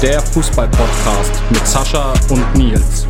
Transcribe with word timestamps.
Der 0.00 0.20
Fußball-Podcast 0.22 1.42
mit 1.50 1.66
Sascha 1.66 2.12
und 2.30 2.54
Nils. 2.54 3.04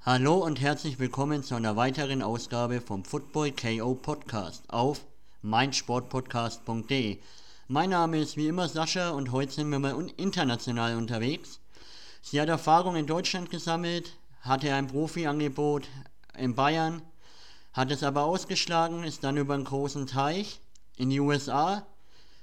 Hallo 0.00 0.36
und 0.36 0.58
herzlich 0.58 0.98
willkommen 0.98 1.42
zu 1.42 1.54
einer 1.54 1.76
weiteren 1.76 2.22
Ausgabe 2.22 2.80
vom 2.80 3.04
Football 3.04 3.52
KO 3.52 3.94
Podcast 3.94 4.64
auf 4.68 5.04
meinsportpodcast.de. 5.42 7.18
Mein 7.66 7.90
Name 7.90 8.18
ist 8.20 8.38
wie 8.38 8.46
immer 8.46 8.68
Sascha 8.68 9.10
und 9.10 9.32
heute 9.32 9.52
sind 9.52 9.68
wir 9.68 9.78
mal 9.78 10.02
international 10.16 10.96
unterwegs. 10.96 11.60
Sie 12.22 12.40
hat 12.40 12.48
Erfahrung 12.48 12.96
in 12.96 13.06
Deutschland 13.06 13.50
gesammelt, 13.50 14.16
hatte 14.40 14.72
ein 14.72 14.86
Profi-Angebot 14.86 15.88
in 16.38 16.54
Bayern, 16.54 17.02
hat 17.74 17.90
es 17.90 18.02
aber 18.02 18.22
ausgeschlagen, 18.22 19.04
ist 19.04 19.24
dann 19.24 19.36
über 19.36 19.52
einen 19.52 19.64
großen 19.64 20.06
Teich 20.06 20.58
in 20.96 21.10
die 21.10 21.20
USA, 21.20 21.86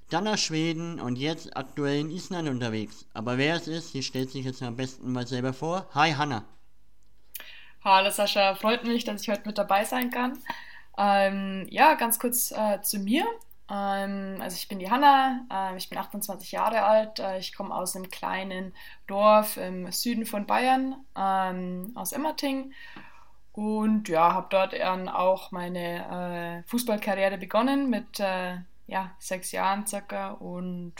dann 0.09 0.25
nach 0.25 0.37
Schweden 0.37 0.99
und 0.99 1.17
jetzt 1.17 1.55
aktuell 1.57 1.99
in 1.99 2.11
Island 2.11 2.49
unterwegs. 2.49 3.07
Aber 3.13 3.37
wer 3.37 3.55
es 3.55 3.67
ist, 3.67 3.91
sie 3.91 4.03
stellt 4.03 4.31
sich 4.31 4.45
jetzt 4.45 4.61
am 4.61 4.75
besten 4.75 5.11
mal 5.11 5.27
selber 5.27 5.53
vor. 5.53 5.87
Hi 5.93 6.11
Hanna. 6.13 6.45
Hallo 7.83 8.09
Sascha, 8.09 8.55
freut 8.55 8.83
mich, 8.83 9.03
dass 9.03 9.21
ich 9.21 9.29
heute 9.29 9.45
mit 9.45 9.57
dabei 9.57 9.83
sein 9.85 10.09
kann. 10.09 10.39
Ähm, 10.97 11.67
ja, 11.69 11.93
ganz 11.95 12.19
kurz 12.19 12.51
äh, 12.51 12.81
zu 12.81 12.99
mir. 12.99 13.25
Ähm, 13.69 14.37
also 14.41 14.55
ich 14.55 14.67
bin 14.67 14.79
die 14.79 14.89
Hanna, 14.89 15.45
äh, 15.51 15.77
ich 15.77 15.89
bin 15.89 15.97
28 15.97 16.51
Jahre 16.51 16.83
alt, 16.83 17.19
äh, 17.19 17.39
ich 17.39 17.55
komme 17.55 17.73
aus 17.73 17.95
einem 17.95 18.09
kleinen 18.09 18.73
Dorf 19.07 19.57
im 19.57 19.91
Süden 19.91 20.25
von 20.25 20.45
Bayern, 20.45 20.95
ähm, 21.17 21.91
aus 21.95 22.11
Emmerting 22.11 22.73
und 23.53 24.07
ja, 24.07 24.33
habe 24.33 24.47
dort 24.49 24.73
dann 24.73 25.09
auch 25.09 25.51
meine 25.51 26.63
äh, 26.63 26.69
Fußballkarriere 26.69 27.37
begonnen 27.37 27.89
mit 27.89 28.19
äh, 28.19 28.57
ja, 28.87 29.15
sechs 29.19 29.51
Jahren 29.51 29.85
circa 29.87 30.31
und 30.31 30.93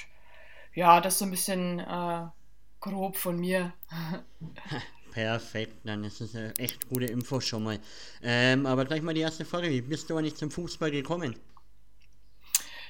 ja, 0.73 0.99
das 1.01 1.13
ist 1.13 1.19
so 1.19 1.25
ein 1.25 1.31
bisschen 1.31 1.79
äh, 1.79 2.27
grob 2.79 3.17
von 3.17 3.39
mir. 3.39 3.73
Perfekt, 5.11 5.77
dann 5.85 6.03
ist 6.03 6.19
es 6.19 6.35
eine 6.35 6.53
echt 6.57 6.89
gute 6.89 7.05
Info 7.05 7.39
schon 7.39 7.63
mal. 7.63 7.79
Ähm, 8.21 8.65
aber 8.65 8.83
gleich 8.83 9.01
mal 9.01 9.13
die 9.13 9.21
erste 9.21 9.45
Frage, 9.45 9.69
wie 9.69 9.81
bist 9.81 10.09
du 10.09 10.17
eigentlich 10.17 10.35
zum 10.35 10.51
Fußball 10.51 10.91
gekommen? 10.91 11.39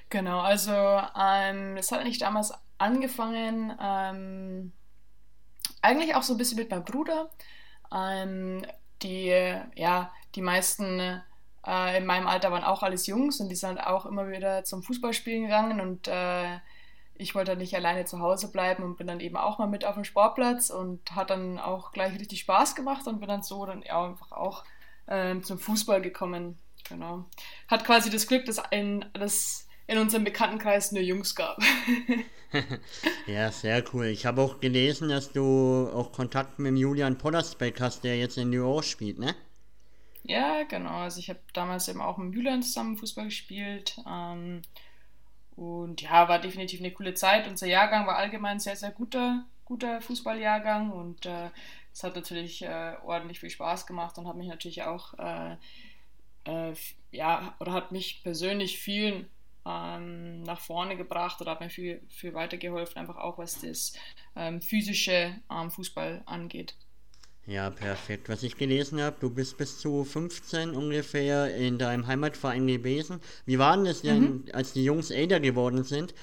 Genau, 0.10 0.40
also 0.40 0.72
ähm, 0.72 1.78
es 1.78 1.92
hat 1.92 2.00
eigentlich 2.00 2.18
damals 2.18 2.52
angefangen, 2.78 3.78
ähm, 3.80 4.72
eigentlich 5.82 6.16
auch 6.16 6.24
so 6.24 6.34
ein 6.34 6.38
bisschen 6.38 6.58
mit 6.58 6.72
meinem 6.72 6.84
Bruder. 6.84 7.30
Ähm, 7.94 8.66
die, 9.02 9.28
ja, 9.76 10.12
die 10.34 10.42
meisten 10.42 11.22
äh, 11.66 11.98
in 11.98 12.06
meinem 12.06 12.28
Alter 12.28 12.52
waren 12.52 12.64
auch 12.64 12.84
alles 12.84 13.08
Jungs 13.08 13.40
und 13.40 13.50
die 13.50 13.56
sind 13.56 13.80
auch 13.80 14.06
immer 14.06 14.30
wieder 14.30 14.64
zum 14.64 14.84
Fußballspielen 14.84 15.44
gegangen 15.44 15.82
und 15.82 16.08
äh, 16.08 16.60
ich 17.18 17.34
wollte 17.34 17.52
dann 17.52 17.60
nicht 17.60 17.76
alleine 17.76 18.06
zu 18.06 18.20
Hause 18.20 18.52
bleiben 18.52 18.84
und 18.84 18.98
bin 18.98 19.08
dann 19.08 19.22
eben 19.22 19.38
auch 19.38 19.58
mal 19.58 19.68
mit 19.68 19.86
auf 19.86 19.96
dem 19.96 20.04
Sportplatz 20.04 20.70
und 20.70 21.16
hat 21.16 21.30
dann 21.30 21.60
auch 21.60 21.92
gleich 21.92 22.20
richtig 22.20 22.42
Spaß 22.42 22.76
gemacht 22.76 23.08
und 23.08 23.20
bin 23.20 23.30
dann 23.30 23.42
so 23.42 23.66
dann 23.66 23.84
ja, 23.84 24.06
einfach 24.06 24.32
auch 24.32 24.66
ähm, 25.08 25.44
zum 25.44 25.58
Fußball 25.58 26.02
gekommen. 26.02 26.58
Genau. 26.90 27.26
Hat 27.68 27.86
quasi 27.86 28.10
das 28.10 28.28
Glück, 28.28 28.46
dass, 28.46 28.60
ein, 28.60 29.06
dass 29.14 29.68
in 29.88 29.98
unserem 29.98 30.24
Bekanntenkreis 30.24 30.92
nur 30.92 31.02
Jungs 31.02 31.36
gab. 31.36 31.58
ja, 33.28 33.52
sehr 33.52 33.84
cool. 33.94 34.08
Ich 34.08 34.26
habe 34.26 34.42
auch 34.42 34.60
gelesen, 34.60 35.10
dass 35.10 35.32
du 35.32 35.90
auch 35.94 36.12
Kontakt 36.12 36.60
mit 36.60 36.78
Julian 36.78 37.18
Pollersbeck 37.18 37.80
hast, 37.80 38.04
der 38.04 38.18
jetzt 38.18 38.38
in 38.38 38.50
New 38.50 38.58
York 38.58 38.84
spielt, 38.84 39.20
ne? 39.20 39.36
Ja, 40.28 40.64
genau. 40.64 41.02
Also 41.02 41.20
ich 41.20 41.30
habe 41.30 41.40
damals 41.54 41.88
eben 41.88 42.02
auch 42.02 42.18
mit 42.18 42.34
Julian 42.34 42.64
zusammen 42.64 42.98
Fußball 42.98 43.26
gespielt. 43.26 44.02
Ähm, 44.08 44.64
und 45.56 46.02
ja, 46.02 46.28
war 46.28 46.40
definitiv 46.40 46.80
eine 46.80 46.92
coole 46.92 47.14
Zeit. 47.14 47.48
Unser 47.48 47.68
Jahrgang 47.68 48.08
war 48.08 48.18
allgemein 48.18 48.60
sehr, 48.60 48.76
sehr 48.76 48.92
guter, 48.92 49.46
guter 49.66 50.02
Fußballjahrgang 50.02 50.92
und 50.92 51.26
äh, 51.26 51.50
es 51.94 52.04
hat 52.04 52.16
natürlich 52.16 52.62
äh, 52.64 52.96
ordentlich 53.06 53.40
viel 53.40 53.50
Spaß 53.50 53.86
gemacht 53.88 54.18
und 54.18 54.28
hat 54.28 54.36
mich 54.36 54.48
natürlich 54.48 54.84
auch, 54.84 55.14
äh, 55.18 55.56
äh 56.46 56.74
ja, 57.12 57.56
oder 57.60 57.72
hat 57.72 57.92
mich 57.94 58.22
persönlich 58.24 58.80
viel 58.80 59.30
ähm, 59.66 60.44
nach 60.44 60.60
vorne 60.60 60.98
gebracht 60.98 61.40
oder 61.40 61.52
hat 61.52 61.62
mir 61.62 61.70
viel, 61.70 62.02
viel 62.10 62.34
weitergeholfen, 62.34 62.98
einfach 62.98 63.18
auch 63.18 63.38
was 63.38 63.62
das 63.62 63.94
ähm, 64.36 64.62
physische 64.62 65.36
ähm, 65.50 65.72
Fußball 65.72 66.24
angeht. 66.26 66.76
Ja, 67.48 67.70
perfekt. 67.70 68.28
Was 68.28 68.42
ich 68.42 68.58
gelesen 68.58 69.00
habe, 69.02 69.18
du 69.20 69.30
bist 69.30 69.58
bis 69.58 69.78
zu 69.78 70.04
15 70.04 70.72
ungefähr 70.72 71.56
in 71.56 71.78
deinem 71.78 72.08
Heimatverein 72.08 72.66
gewesen. 72.66 73.22
Wie 73.46 73.60
war 73.60 73.76
denn 73.76 73.86
das 73.86 74.02
denn, 74.02 74.22
mhm. 74.22 74.44
als 74.52 74.74
die 74.74 74.84
Jungs 74.84 75.12
älter 75.12 75.40
geworden 75.40 75.84
sind? 75.84 76.16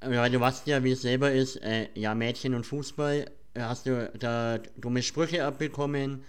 Weil 0.00 0.30
du 0.30 0.40
weißt 0.40 0.66
ja, 0.66 0.82
wie 0.82 0.92
es 0.92 1.02
selber 1.02 1.30
ist, 1.30 1.56
äh, 1.62 1.88
ja, 1.94 2.14
Mädchen 2.14 2.54
und 2.54 2.66
Fußball. 2.66 3.30
Hast 3.56 3.86
du 3.86 4.10
da 4.18 4.58
dumme 4.76 5.02
Sprüche 5.02 5.44
abbekommen 5.44 6.24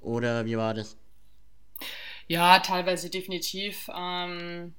oder 0.00 0.46
wie 0.46 0.56
war 0.56 0.72
das? 0.72 0.96
Ja, 2.26 2.58
teilweise 2.60 3.10
definitiv. 3.10 3.90
Ähm, 3.94 4.74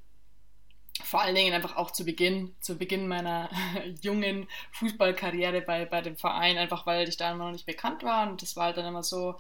vor 1.11 1.22
allen 1.22 1.35
Dingen 1.35 1.53
einfach 1.53 1.75
auch 1.75 1.91
zu 1.91 2.05
Beginn, 2.05 2.55
zu 2.61 2.77
Beginn 2.77 3.05
meiner 3.05 3.49
jungen 4.01 4.47
Fußballkarriere 4.72 5.59
bei, 5.59 5.83
bei 5.83 5.99
dem 5.99 6.16
Verein, 6.16 6.57
einfach 6.57 6.85
weil 6.85 7.09
ich 7.09 7.17
da 7.17 7.33
noch 7.33 7.51
nicht 7.51 7.66
bekannt 7.66 8.01
war 8.03 8.29
und 8.29 8.41
das 8.41 8.55
war 8.55 8.67
halt 8.67 8.77
dann 8.77 8.85
immer 8.85 9.03
so, 9.03 9.35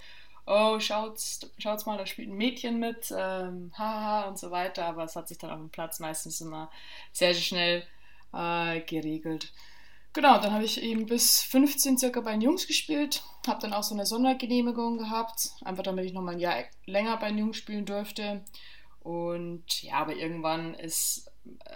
oh, 0.45 0.81
schaut's, 0.81 1.39
schaut's 1.57 1.85
mal, 1.85 1.97
da 1.97 2.05
spielt 2.05 2.27
ein 2.27 2.35
Mädchen 2.35 2.77
mit, 2.77 3.13
ähm, 3.17 3.71
haha 3.77 4.23
und 4.23 4.37
so 4.37 4.51
weiter, 4.51 4.85
aber 4.85 5.05
es 5.05 5.15
hat 5.15 5.29
sich 5.29 5.37
dann 5.37 5.49
auf 5.51 5.59
dem 5.59 5.69
Platz 5.69 6.01
meistens 6.01 6.41
immer 6.41 6.69
sehr, 7.13 7.33
sehr 7.33 7.41
schnell 7.41 7.87
äh, 8.33 8.81
geregelt. 8.81 9.53
Genau, 10.11 10.41
dann 10.41 10.51
habe 10.51 10.65
ich 10.65 10.83
eben 10.83 11.05
bis 11.05 11.41
15 11.41 11.97
circa 11.97 12.19
bei 12.19 12.33
den 12.33 12.41
Jungs 12.41 12.67
gespielt, 12.67 13.23
habe 13.47 13.61
dann 13.61 13.71
auch 13.71 13.83
so 13.83 13.95
eine 13.95 14.05
Sondergenehmigung 14.05 14.97
gehabt, 14.97 15.51
einfach 15.63 15.83
damit 15.83 16.03
ich 16.03 16.11
nochmal 16.11 16.33
ein 16.33 16.41
Jahr 16.41 16.65
länger 16.85 17.15
bei 17.15 17.29
den 17.29 17.37
Jungs 17.37 17.55
spielen 17.55 17.85
durfte. 17.85 18.43
Und 18.99 19.81
ja, 19.81 19.93
aber 19.95 20.13
irgendwann 20.17 20.73
ist 20.73 21.30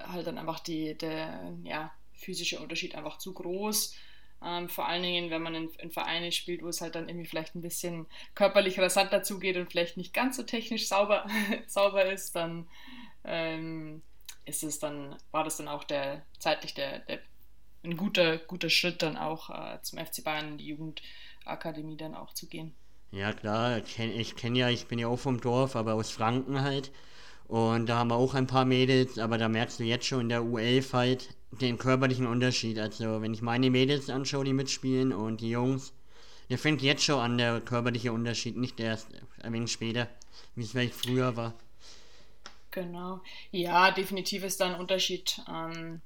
halt 0.08 0.28
dann 0.28 0.38
einfach 0.38 0.60
die, 0.60 0.98
der 0.98 1.54
ja, 1.64 1.92
physische 2.14 2.60
Unterschied 2.60 2.96
einfach 2.96 3.18
zu 3.18 3.34
groß. 3.34 3.96
Ähm, 4.44 4.70
vor 4.70 4.88
allen 4.88 5.04
Dingen, 5.04 5.30
wenn 5.32 5.42
man 5.42 5.56
in, 5.56 5.70
in 5.80 5.92
Vereine 5.92 6.32
spielt, 6.32 6.62
wo 6.62 6.68
es 6.68 6.82
halt 6.82 6.96
dann 6.96 7.10
irgendwie 7.10 7.28
vielleicht 7.28 7.56
ein 7.56 7.62
bisschen 7.62 8.06
körperlich 8.36 8.80
rasant 8.80 9.12
dazugeht 9.12 9.58
und 9.58 9.72
vielleicht 9.72 9.98
nicht 9.98 10.14
ganz 10.14 10.38
so 10.38 10.44
technisch 10.44 10.88
sauber, 10.88 11.26
sauber 11.68 12.06
ist, 12.06 12.36
dann 12.36 12.68
ähm, 13.24 14.02
ist 14.46 14.64
es 14.64 14.80
dann, 14.80 15.16
war 15.32 15.44
das 15.44 15.58
dann 15.58 15.68
auch 15.68 15.84
der 15.84 16.26
zeitlich 16.40 16.74
der, 16.74 17.00
der 17.00 17.20
ein 17.84 17.98
guter, 17.98 18.38
guter 18.38 18.70
Schritt, 18.70 19.02
dann 19.02 19.18
auch 19.18 19.50
äh, 19.50 19.82
zum 19.82 20.00
FC 20.00 20.24
Bayern 20.24 20.50
in 20.50 20.58
die 20.58 20.68
Jugendakademie 20.68 21.98
dann 21.98 22.16
auch 22.16 22.34
zu 22.34 22.48
gehen. 22.48 22.74
Ja 23.12 23.32
klar, 23.32 23.78
ich 23.78 24.36
kenne 24.36 24.60
ja, 24.60 24.70
ich 24.70 24.88
bin 24.88 25.00
ja 25.00 25.08
auch 25.08 25.20
vom 25.20 25.40
Dorf, 25.40 25.76
aber 25.76 25.94
aus 25.94 26.12
Franken 26.12 26.62
halt. 26.62 26.92
Und 27.48 27.88
da 27.88 27.98
haben 27.98 28.10
wir 28.10 28.16
auch 28.16 28.34
ein 28.34 28.48
paar 28.48 28.66
Mädels, 28.66 29.20
aber 29.20 29.38
da 29.38 29.48
merkst 29.48 29.80
du 29.80 29.84
jetzt 29.84 30.06
schon 30.08 30.22
in 30.22 30.30
der 30.30 30.42
U11 30.42 30.94
halt 30.94 31.30
den 31.52 31.78
körperlichen 31.78 32.28
Unterschied. 32.28 32.80
Also 32.80 33.22
wenn 33.22 33.34
ich 33.34 33.42
meine 33.42 33.70
Mädels 33.70 34.10
anschaue, 34.10 34.46
die 34.46 34.54
mitspielen 34.54 35.14
und 35.14 35.42
die 35.42 35.52
Jungs, 35.52 35.94
der 36.50 36.58
fängt 36.58 36.82
jetzt 36.82 37.04
schon 37.04 37.20
an, 37.20 37.38
der 37.38 37.62
körperliche 37.62 38.12
Unterschied, 38.12 38.58
nicht 38.58 38.80
erst 38.80 39.08
ein 39.42 39.54
wenig 39.54 39.72
später, 39.72 40.08
wie 40.56 40.64
es 40.64 40.72
vielleicht 40.72 40.96
früher 40.96 41.36
war. 41.36 41.54
Genau. 42.72 43.22
Ja, 43.52 43.92
definitiv 43.92 44.44
ist 44.44 44.60
da 44.60 44.66
ein 44.66 44.80
Unterschied. 44.80 45.42
Ähm, 45.48 46.02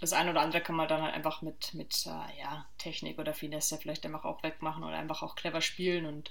das 0.00 0.12
eine 0.12 0.30
oder 0.30 0.42
andere 0.42 0.62
kann 0.62 0.76
man 0.76 0.86
dann 0.86 1.02
halt 1.02 1.14
einfach 1.14 1.42
mit, 1.42 1.74
mit 1.74 2.06
äh, 2.06 2.40
ja, 2.40 2.66
Technik 2.78 3.18
oder 3.18 3.34
Finesse 3.34 3.78
vielleicht 3.78 4.04
einfach 4.06 4.24
auch 4.24 4.42
wegmachen 4.42 4.84
oder 4.84 4.96
einfach 4.96 5.22
auch 5.22 5.34
clever 5.34 5.60
spielen. 5.60 6.06
Und 6.06 6.30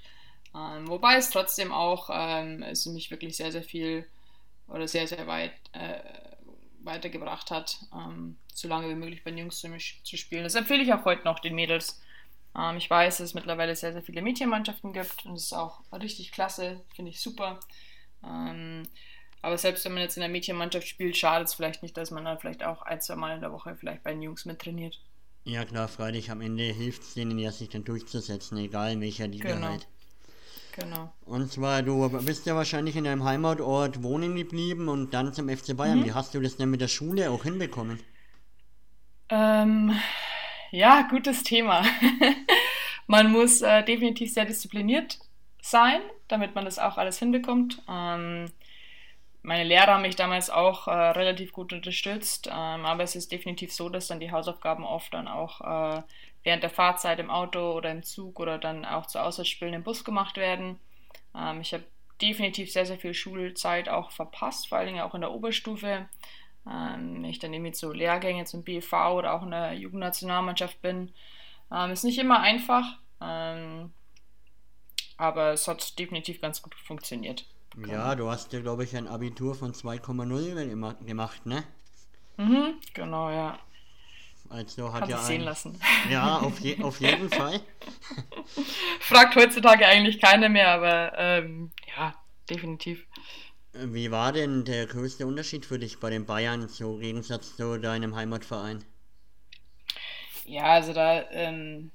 ähm, 0.54 0.88
wobei 0.88 1.16
es 1.16 1.30
trotzdem 1.30 1.72
auch 1.72 2.08
ähm, 2.12 2.62
ist 2.62 2.84
für 2.84 2.90
mich 2.90 3.10
wirklich 3.10 3.36
sehr, 3.36 3.52
sehr 3.52 3.62
viel 3.62 4.06
oder 4.68 4.88
sehr, 4.88 5.06
sehr 5.06 5.26
weit 5.26 5.52
äh, 5.72 6.00
weitergebracht 6.80 7.50
hat, 7.50 7.78
ähm, 7.92 8.36
so 8.52 8.68
lange 8.68 8.88
wie 8.88 8.94
möglich 8.94 9.24
bei 9.24 9.30
den 9.30 9.38
Jungs 9.38 9.58
zu, 9.58 9.68
zu, 10.02 10.16
spielen. 10.16 10.44
Das 10.44 10.54
empfehle 10.54 10.82
ich 10.82 10.92
auch 10.92 11.04
heute 11.04 11.24
noch 11.24 11.40
den 11.40 11.54
Mädels. 11.54 12.00
Ähm, 12.56 12.76
ich 12.76 12.88
weiß, 12.88 13.18
dass 13.18 13.28
es 13.28 13.34
mittlerweile 13.34 13.74
sehr, 13.74 13.92
sehr 13.92 14.02
viele 14.02 14.22
Mädchenmannschaften 14.22 14.92
gibt 14.92 15.24
und 15.26 15.34
das 15.34 15.44
ist 15.44 15.52
auch 15.52 15.80
richtig 15.92 16.32
klasse, 16.32 16.80
finde 16.94 17.10
ich 17.10 17.20
super. 17.20 17.60
Ähm, 18.22 18.88
aber 19.42 19.58
selbst 19.58 19.84
wenn 19.84 19.92
man 19.92 20.02
jetzt 20.02 20.16
in 20.16 20.22
der 20.22 20.30
Mädchenmannschaft 20.30 20.88
spielt, 20.88 21.16
schadet 21.16 21.48
es 21.48 21.54
vielleicht 21.54 21.82
nicht, 21.82 21.96
dass 21.96 22.10
man 22.10 22.24
dann 22.24 22.38
vielleicht 22.38 22.64
auch 22.64 22.82
ein, 22.82 23.00
zwei 23.00 23.16
Mal 23.16 23.34
in 23.34 23.40
der 23.42 23.52
Woche 23.52 23.76
vielleicht 23.76 24.02
bei 24.02 24.12
den 24.12 24.22
Jungs 24.22 24.46
mit 24.46 24.58
trainiert. 24.58 25.00
Ja 25.44 25.66
klar, 25.66 25.88
freilich, 25.88 26.30
am 26.30 26.40
Ende 26.40 26.64
hilft 26.64 27.02
es 27.02 27.14
denen 27.14 27.38
ja, 27.38 27.52
sich 27.52 27.68
dann 27.68 27.84
durchzusetzen, 27.84 28.56
egal 28.56 28.92
in 28.92 29.02
welcher 29.02 29.28
Liga 29.28 29.52
genau. 29.52 29.68
halt. 29.68 29.86
Genau. 30.76 31.12
Und 31.24 31.52
zwar, 31.52 31.82
du 31.82 32.08
bist 32.22 32.46
ja 32.46 32.56
wahrscheinlich 32.56 32.96
in 32.96 33.04
deinem 33.04 33.22
Heimatort 33.22 34.02
wohnen 34.02 34.34
geblieben 34.34 34.88
und 34.88 35.14
dann 35.14 35.32
zum 35.32 35.48
FC 35.48 35.76
Bayern. 35.76 36.00
Mhm. 36.00 36.04
Wie 36.06 36.12
hast 36.12 36.34
du 36.34 36.40
das 36.40 36.56
denn 36.56 36.70
mit 36.70 36.80
der 36.80 36.88
Schule 36.88 37.30
auch 37.30 37.44
hinbekommen? 37.44 38.00
Ähm, 39.28 39.94
ja, 40.72 41.02
gutes 41.08 41.44
Thema. 41.44 41.84
man 43.06 43.30
muss 43.30 43.62
äh, 43.62 43.84
definitiv 43.84 44.32
sehr 44.32 44.46
diszipliniert 44.46 45.20
sein, 45.62 46.00
damit 46.26 46.56
man 46.56 46.64
das 46.64 46.80
auch 46.80 46.98
alles 46.98 47.18
hinbekommt. 47.20 47.80
Ähm, 47.88 48.46
meine 49.44 49.64
Lehrer 49.64 49.88
haben 49.88 50.02
mich 50.02 50.16
damals 50.16 50.48
auch 50.48 50.88
äh, 50.88 50.90
relativ 50.90 51.52
gut 51.52 51.74
unterstützt, 51.74 52.48
ähm, 52.50 52.86
aber 52.86 53.02
es 53.02 53.14
ist 53.14 53.30
definitiv 53.30 53.72
so, 53.74 53.90
dass 53.90 54.06
dann 54.06 54.18
die 54.18 54.32
Hausaufgaben 54.32 54.84
oft 54.84 55.12
dann 55.12 55.28
auch 55.28 55.60
äh, 55.60 56.02
während 56.44 56.62
der 56.62 56.70
Fahrzeit 56.70 57.18
im 57.18 57.30
Auto 57.30 57.72
oder 57.72 57.90
im 57.90 58.02
Zug 58.02 58.40
oder 58.40 58.56
dann 58.56 58.86
auch 58.86 59.04
zu 59.04 59.20
Auswärtsspielen 59.20 59.74
im 59.74 59.82
Bus 59.82 60.02
gemacht 60.02 60.38
werden. 60.38 60.80
Ähm, 61.36 61.60
ich 61.60 61.74
habe 61.74 61.84
definitiv 62.22 62.72
sehr, 62.72 62.86
sehr 62.86 62.98
viel 62.98 63.12
Schulzeit 63.12 63.90
auch 63.90 64.12
verpasst, 64.12 64.68
vor 64.68 64.78
allen 64.78 64.86
Dingen 64.86 65.02
auch 65.02 65.14
in 65.14 65.20
der 65.20 65.32
Oberstufe. 65.32 66.08
Ähm, 66.66 67.22
ich 67.26 67.38
dann 67.38 67.52
irgendwie 67.52 67.72
zu 67.72 67.92
Lehrgänge 67.92 68.46
zum 68.46 68.64
BV 68.64 68.92
oder 69.12 69.34
auch 69.34 69.42
in 69.42 69.50
der 69.50 69.74
Jugendnationalmannschaft 69.74 70.80
bin. 70.80 71.12
Ähm, 71.70 71.90
ist 71.90 72.04
nicht 72.04 72.18
immer 72.18 72.40
einfach, 72.40 72.96
ähm, 73.20 73.92
aber 75.18 75.52
es 75.52 75.68
hat 75.68 75.98
definitiv 75.98 76.40
ganz 76.40 76.62
gut 76.62 76.74
funktioniert. 76.76 77.44
Ja, 77.76 78.14
du 78.14 78.30
hast 78.30 78.52
ja, 78.52 78.60
glaube 78.60 78.84
ich, 78.84 78.96
ein 78.96 79.08
Abitur 79.08 79.54
von 79.54 79.72
2,0 79.72 81.04
gemacht, 81.04 81.46
ne? 81.46 81.64
Mhm, 82.36 82.74
genau, 82.94 83.30
ja. 83.30 83.58
Also 84.48 84.92
hat 84.92 85.00
Kann 85.00 85.10
ja 85.10 85.18
sehen 85.18 85.40
ein, 85.40 85.46
lassen. 85.46 85.80
Ja, 86.10 86.38
auf, 86.38 86.60
je, 86.60 86.80
auf 86.82 87.00
jeden 87.00 87.30
Fall. 87.30 87.60
Fragt 89.00 89.34
heutzutage 89.36 89.86
eigentlich 89.86 90.20
keiner 90.20 90.48
mehr, 90.48 90.68
aber 90.68 91.12
ähm, 91.18 91.72
ja, 91.96 92.14
definitiv. 92.48 93.06
Wie 93.72 94.10
war 94.10 94.32
denn 94.32 94.64
der 94.64 94.86
größte 94.86 95.26
Unterschied 95.26 95.66
für 95.66 95.78
dich 95.78 95.98
bei 95.98 96.10
den 96.10 96.26
Bayern 96.26 96.68
so 96.68 96.94
im 96.94 97.00
Gegensatz 97.00 97.56
zu 97.56 97.78
deinem 97.78 98.14
Heimatverein? 98.14 98.84
Ja, 100.46 100.64
also 100.64 100.92
da 100.92 101.28
ähm, 101.30 101.90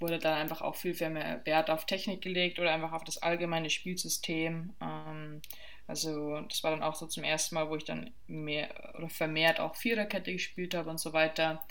wurde 0.00 0.18
dann 0.18 0.34
einfach 0.34 0.62
auch 0.62 0.76
viel, 0.76 0.94
viel 0.94 1.10
mehr 1.10 1.44
Wert 1.46 1.70
auf 1.70 1.86
Technik 1.86 2.22
gelegt 2.22 2.58
oder 2.58 2.72
einfach 2.72 2.92
auf 2.92 3.04
das 3.04 3.18
allgemeine 3.18 3.70
Spielsystem. 3.70 4.74
Ähm, 4.80 5.42
also 5.86 6.40
das 6.42 6.62
war 6.62 6.70
dann 6.72 6.82
auch 6.82 6.94
so 6.94 7.06
zum 7.06 7.24
ersten 7.24 7.54
Mal, 7.56 7.68
wo 7.70 7.76
ich 7.76 7.84
dann 7.84 8.12
mehr 8.26 8.94
oder 8.96 9.08
vermehrt 9.08 9.60
auch 9.60 9.76
Viererkette 9.76 10.32
gespielt 10.32 10.74
habe 10.74 10.90
und 10.90 10.98
so 11.00 11.12
weiter. 11.12 11.62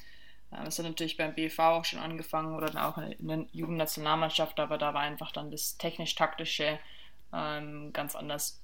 Ähm, 0.52 0.66
Das 0.66 0.80
hat 0.80 0.86
natürlich 0.86 1.18
beim 1.18 1.36
BV 1.36 1.78
auch 1.80 1.86
schon 1.86 2.00
angefangen 2.00 2.56
oder 2.56 2.68
dann 2.68 2.84
auch 2.84 2.98
in 2.98 3.28
der 3.28 3.46
Jugendnationalmannschaft, 3.52 4.60
aber 4.60 4.78
da 4.78 4.94
war 4.94 5.02
einfach 5.02 5.32
dann 5.32 5.52
das 5.52 5.78
technisch-taktische 5.78 6.80
ähm, 7.34 7.92
ganz 7.94 8.16
anders. 8.16 8.62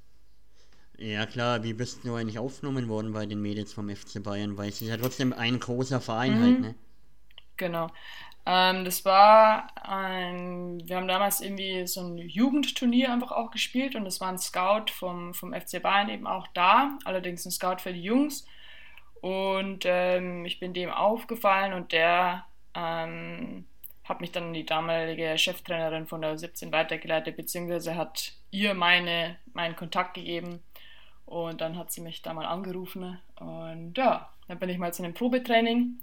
Ja 0.98 1.26
klar, 1.26 1.64
wie 1.64 1.74
bist 1.74 2.04
du 2.04 2.16
eigentlich 2.16 2.38
aufgenommen 2.38 2.90
worden 2.90 3.14
bei 3.14 3.26
den 3.26 3.42
Mädels 3.42 3.72
vom 3.72 3.88
FC 3.88 4.20
Bayern? 4.20 4.58
Weil 4.58 4.68
es 4.70 4.82
ist 4.82 4.90
ja 4.90 4.98
trotzdem 4.98 5.32
ein 5.32 5.58
großer 5.60 6.02
Verein 6.02 6.38
Mhm. 6.38 6.38
halt, 6.42 6.60
ne? 6.60 6.76
Genau. 7.58 7.90
Ähm, 8.46 8.86
das 8.86 9.04
war 9.06 9.68
ein, 9.84 10.82
wir 10.88 10.98
haben 10.98 11.08
damals 11.08 11.42
irgendwie 11.42 11.88
so 11.88 12.02
ein 12.02 12.18
Jugendturnier 12.18 13.12
einfach 13.12 13.32
auch 13.32 13.52
gespielt 13.52 13.96
und 13.96 14.06
es 14.06 14.22
war 14.22 14.30
ein 14.30 14.38
Scout 14.38 14.92
vom, 14.92 15.34
vom 15.34 15.54
FC 15.54 15.82
Bayern 15.82 16.10
eben 16.10 16.28
auch 16.28 16.48
da, 16.54 16.98
allerdings 17.06 17.46
ein 17.46 17.52
Scout 17.52 17.80
für 17.80 17.94
die 17.94 18.04
Jungs. 18.04 18.46
Und 19.22 19.86
ähm, 19.86 20.46
ich 20.46 20.60
bin 20.60 20.74
dem 20.74 20.92
aufgefallen 20.92 21.74
und 21.74 21.92
der 21.92 22.46
ähm, 22.76 23.66
hat 24.04 24.22
mich 24.22 24.32
dann 24.32 24.44
an 24.44 24.54
die 24.54 24.66
damalige 24.66 25.36
Cheftrainerin 25.38 26.06
von 26.06 26.22
der 26.22 26.36
U17 26.36 26.72
weitergeleitet, 26.72 27.36
beziehungsweise 27.36 27.96
hat 27.96 28.34
ihr 28.52 28.76
meine, 28.76 29.38
meinen 29.54 29.76
Kontakt 29.76 30.14
gegeben. 30.14 30.62
Und 31.26 31.62
dann 31.62 31.76
hat 31.76 31.92
sie 31.92 32.02
mich 32.02 32.22
da 32.22 32.36
mal 32.36 32.46
angerufen 32.46 33.20
und 33.40 33.98
ja, 33.98 34.30
dann 34.48 34.60
bin 34.60 34.70
ich 34.70 34.78
mal 34.78 34.94
zu 34.94 35.04
einem 35.04 35.16
Probetraining. 35.16 35.98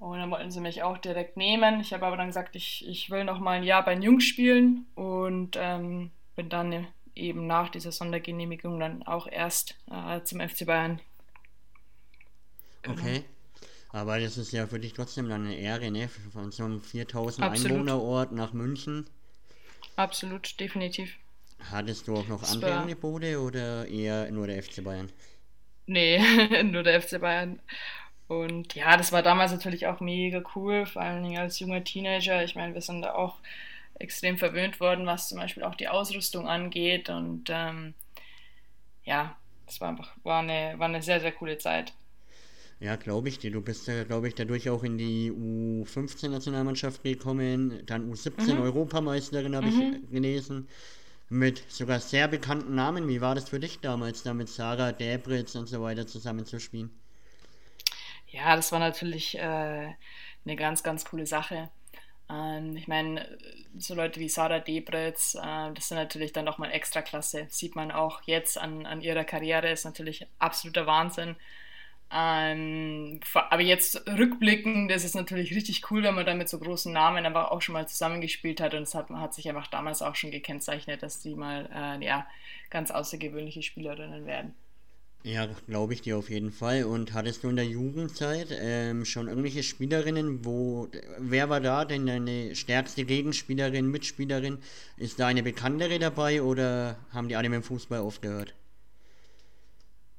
Und 0.00 0.18
dann 0.18 0.30
wollten 0.30 0.50
sie 0.50 0.60
mich 0.60 0.82
auch 0.82 0.96
direkt 0.96 1.36
nehmen. 1.36 1.80
Ich 1.80 1.92
habe 1.92 2.06
aber 2.06 2.16
dann 2.16 2.28
gesagt, 2.28 2.56
ich, 2.56 2.88
ich 2.88 3.10
will 3.10 3.24
noch 3.24 3.38
mal 3.38 3.58
ein 3.58 3.64
Jahr 3.64 3.84
bei 3.84 3.92
den 3.92 4.02
Jungs 4.02 4.24
spielen 4.24 4.86
und 4.94 5.58
ähm, 5.60 6.10
bin 6.36 6.48
dann 6.48 6.86
eben 7.14 7.46
nach 7.46 7.68
dieser 7.68 7.92
Sondergenehmigung 7.92 8.80
dann 8.80 9.02
auch 9.02 9.26
erst 9.26 9.76
äh, 9.90 10.22
zum 10.22 10.40
FC 10.40 10.64
Bayern. 10.64 11.00
Genau. 12.80 12.98
Okay. 12.98 13.24
Aber 13.90 14.18
das 14.18 14.38
ist 14.38 14.52
ja 14.52 14.66
für 14.66 14.80
dich 14.80 14.94
trotzdem 14.94 15.28
dann 15.28 15.44
eine 15.44 15.56
Ehre, 15.56 15.90
ne? 15.90 16.08
Von 16.32 16.50
so 16.50 16.64
einem 16.64 16.80
4000 16.80 17.46
Absolut. 17.46 17.72
Einwohnerort 17.72 18.32
nach 18.32 18.54
München. 18.54 19.04
Absolut, 19.96 20.58
definitiv. 20.58 21.14
Hattest 21.70 22.08
du 22.08 22.16
auch 22.16 22.26
noch 22.26 22.40
Das 22.40 22.52
andere 22.52 22.72
Angebote 22.72 23.38
oder 23.38 23.86
eher 23.86 24.30
nur 24.30 24.46
der 24.46 24.62
FC 24.62 24.82
Bayern? 24.82 25.12
Nee, 25.84 26.22
nur 26.62 26.84
der 26.84 27.02
FC 27.02 27.20
Bayern. 27.20 27.60
Und 28.30 28.74
ja, 28.76 28.96
das 28.96 29.12
war 29.12 29.22
damals 29.22 29.52
natürlich 29.52 29.88
auch 29.88 30.00
mega 30.00 30.42
cool, 30.56 30.86
vor 30.86 31.02
allen 31.02 31.22
Dingen 31.24 31.38
als 31.38 31.58
junger 31.60 31.84
Teenager. 31.84 32.44
Ich 32.44 32.54
meine, 32.56 32.74
wir 32.74 32.80
sind 32.82 33.02
da 33.02 33.14
auch 33.14 33.36
extrem 33.98 34.38
verwöhnt 34.38 34.80
worden, 34.80 35.06
was 35.06 35.28
zum 35.30 35.38
Beispiel 35.38 35.64
auch 35.64 35.74
die 35.76 35.88
Ausrüstung 35.88 36.48
angeht. 36.48 37.10
Und 37.10 37.46
ähm, 37.50 37.94
ja, 39.04 39.36
das 39.66 39.80
war 39.80 39.88
einfach 39.90 40.16
war 40.22 40.40
eine, 40.40 40.78
war 40.78 40.88
eine 40.88 41.02
sehr, 41.02 41.20
sehr 41.20 41.32
coole 41.32 41.58
Zeit. 41.58 41.92
Ja, 42.80 42.96
glaube 42.96 43.28
ich 43.28 43.38
dir. 43.38 43.50
Du 43.52 43.60
bist 43.60 43.86
ja, 43.86 44.02
glaube 44.04 44.26
ich, 44.28 44.34
dadurch 44.34 44.68
auch 44.70 44.82
in 44.82 44.98
die 44.98 45.30
U15-Nationalmannschaft 45.30 47.02
gekommen, 47.04 47.82
dann 47.86 48.10
U17 48.10 48.58
Mhm. 48.58 48.58
Europameisterin, 48.58 49.54
habe 49.54 49.68
Mhm. 49.68 49.70
ich 49.70 50.10
gelesen. 50.10 50.68
Mit 51.30 51.64
sogar 51.70 52.00
sehr 52.00 52.28
bekannten 52.28 52.74
Namen. 52.74 53.08
Wie 53.08 53.20
war 53.22 53.34
das 53.36 53.48
für 53.50 53.60
dich 53.60 53.80
damals, 53.80 54.22
da 54.24 54.34
mit 54.34 54.48
Sarah 54.50 54.92
Debritz 54.92 55.54
und 55.56 55.68
so 55.68 55.82
weiter 55.82 56.06
zusammenzuspielen? 56.06 56.90
Ja, 58.30 58.54
das 58.56 58.72
war 58.72 58.78
natürlich 58.78 59.36
äh, 59.38 59.40
eine 60.44 60.56
ganz, 60.56 60.82
ganz 60.82 61.04
coole 61.04 61.26
Sache. 61.26 61.70
Ähm, 62.30 62.76
ich 62.76 62.88
meine, 62.88 63.38
so 63.76 63.94
Leute 63.94 64.20
wie 64.20 64.28
Sarah 64.28 64.60
Debretz, 64.60 65.34
äh, 65.34 65.72
das 65.74 65.88
sind 65.88 65.98
natürlich 65.98 66.32
dann 66.32 66.44
nochmal 66.44 66.72
extra 66.72 67.02
klasse. 67.02 67.46
Sieht 67.50 67.74
man 67.76 67.90
auch 67.90 68.22
jetzt 68.22 68.56
an, 68.58 68.86
an 68.86 69.00
ihrer 69.02 69.24
Karriere, 69.24 69.70
ist 69.70 69.84
natürlich 69.84 70.26
absoluter 70.38 70.86
Wahnsinn. 70.86 71.36
Ähm, 72.12 73.20
aber 73.34 73.62
jetzt 73.62 74.06
rückblickend, 74.08 74.90
das 74.90 75.04
ist 75.04 75.14
natürlich 75.14 75.54
richtig 75.54 75.90
cool, 75.90 76.02
wenn 76.02 76.14
man 76.16 76.26
da 76.26 76.34
mit 76.34 76.48
so 76.48 76.58
großen 76.58 76.92
Namen 76.92 77.24
einfach 77.24 77.50
auch 77.52 77.62
schon 77.62 77.72
mal 77.74 77.86
zusammengespielt 77.88 78.60
hat 78.60 78.74
und 78.74 78.82
es 78.82 78.94
hat, 78.96 79.10
hat 79.10 79.32
sich 79.34 79.48
einfach 79.48 79.68
damals 79.68 80.02
auch 80.02 80.16
schon 80.16 80.32
gekennzeichnet, 80.32 81.02
dass 81.04 81.20
die 81.20 81.36
mal 81.36 81.68
äh, 81.72 82.04
ja, 82.04 82.26
ganz 82.68 82.90
außergewöhnliche 82.90 83.62
Spielerinnen 83.62 84.26
werden. 84.26 84.54
Ja, 85.22 85.46
glaube 85.66 85.92
ich 85.94 86.00
dir 86.02 86.16
auf 86.18 86.28
jeden 86.30 86.50
Fall. 86.52 86.84
Und 86.84 87.12
hattest 87.14 87.42
du 87.44 87.48
in 87.50 87.56
der 87.56 87.66
Jugendzeit 87.66 88.48
ähm, 88.52 89.04
schon 89.06 89.28
irgendwelche 89.28 89.62
Spielerinnen, 89.62 90.44
wo, 90.46 90.88
wer 91.18 91.48
war 91.50 91.60
da 91.60 91.84
denn 91.86 92.06
deine 92.06 92.54
stärkste 92.54 93.04
Gegenspielerin, 93.04 93.90
Mitspielerin? 93.90 94.58
Ist 94.96 95.18
da 95.20 95.26
eine 95.26 95.42
bekanntere 95.42 95.98
dabei 95.98 96.42
oder 96.42 96.98
haben 97.12 97.28
die 97.28 97.36
alle 97.36 97.48
mit 97.50 97.56
dem 97.56 97.62
Fußball 97.62 98.00
aufgehört? 98.00 98.54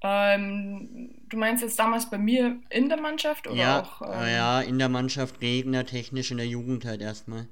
Ähm, 0.03 1.12
du 1.29 1.38
meinst 1.38 1.63
jetzt 1.63 1.77
damals 1.79 2.10
bei 2.10 2.17
mir 2.17 2.60
in 2.70 2.89
der 2.89 3.00
Mannschaft 3.00 3.48
oder 3.48 3.67
Ja, 3.67 3.79
auch? 3.79 4.01
äh, 4.10 4.34
Ähm, 4.34 4.34
ja, 4.34 4.62
in 4.62 4.79
der 4.79 4.89
Mannschaft, 4.89 5.39
Gegner, 5.39 5.86
technisch 5.86 6.31
in 6.31 6.38
der 6.38 6.48
Jugend 6.48 6.86
halt 6.86 7.01
erstmal. 7.01 7.48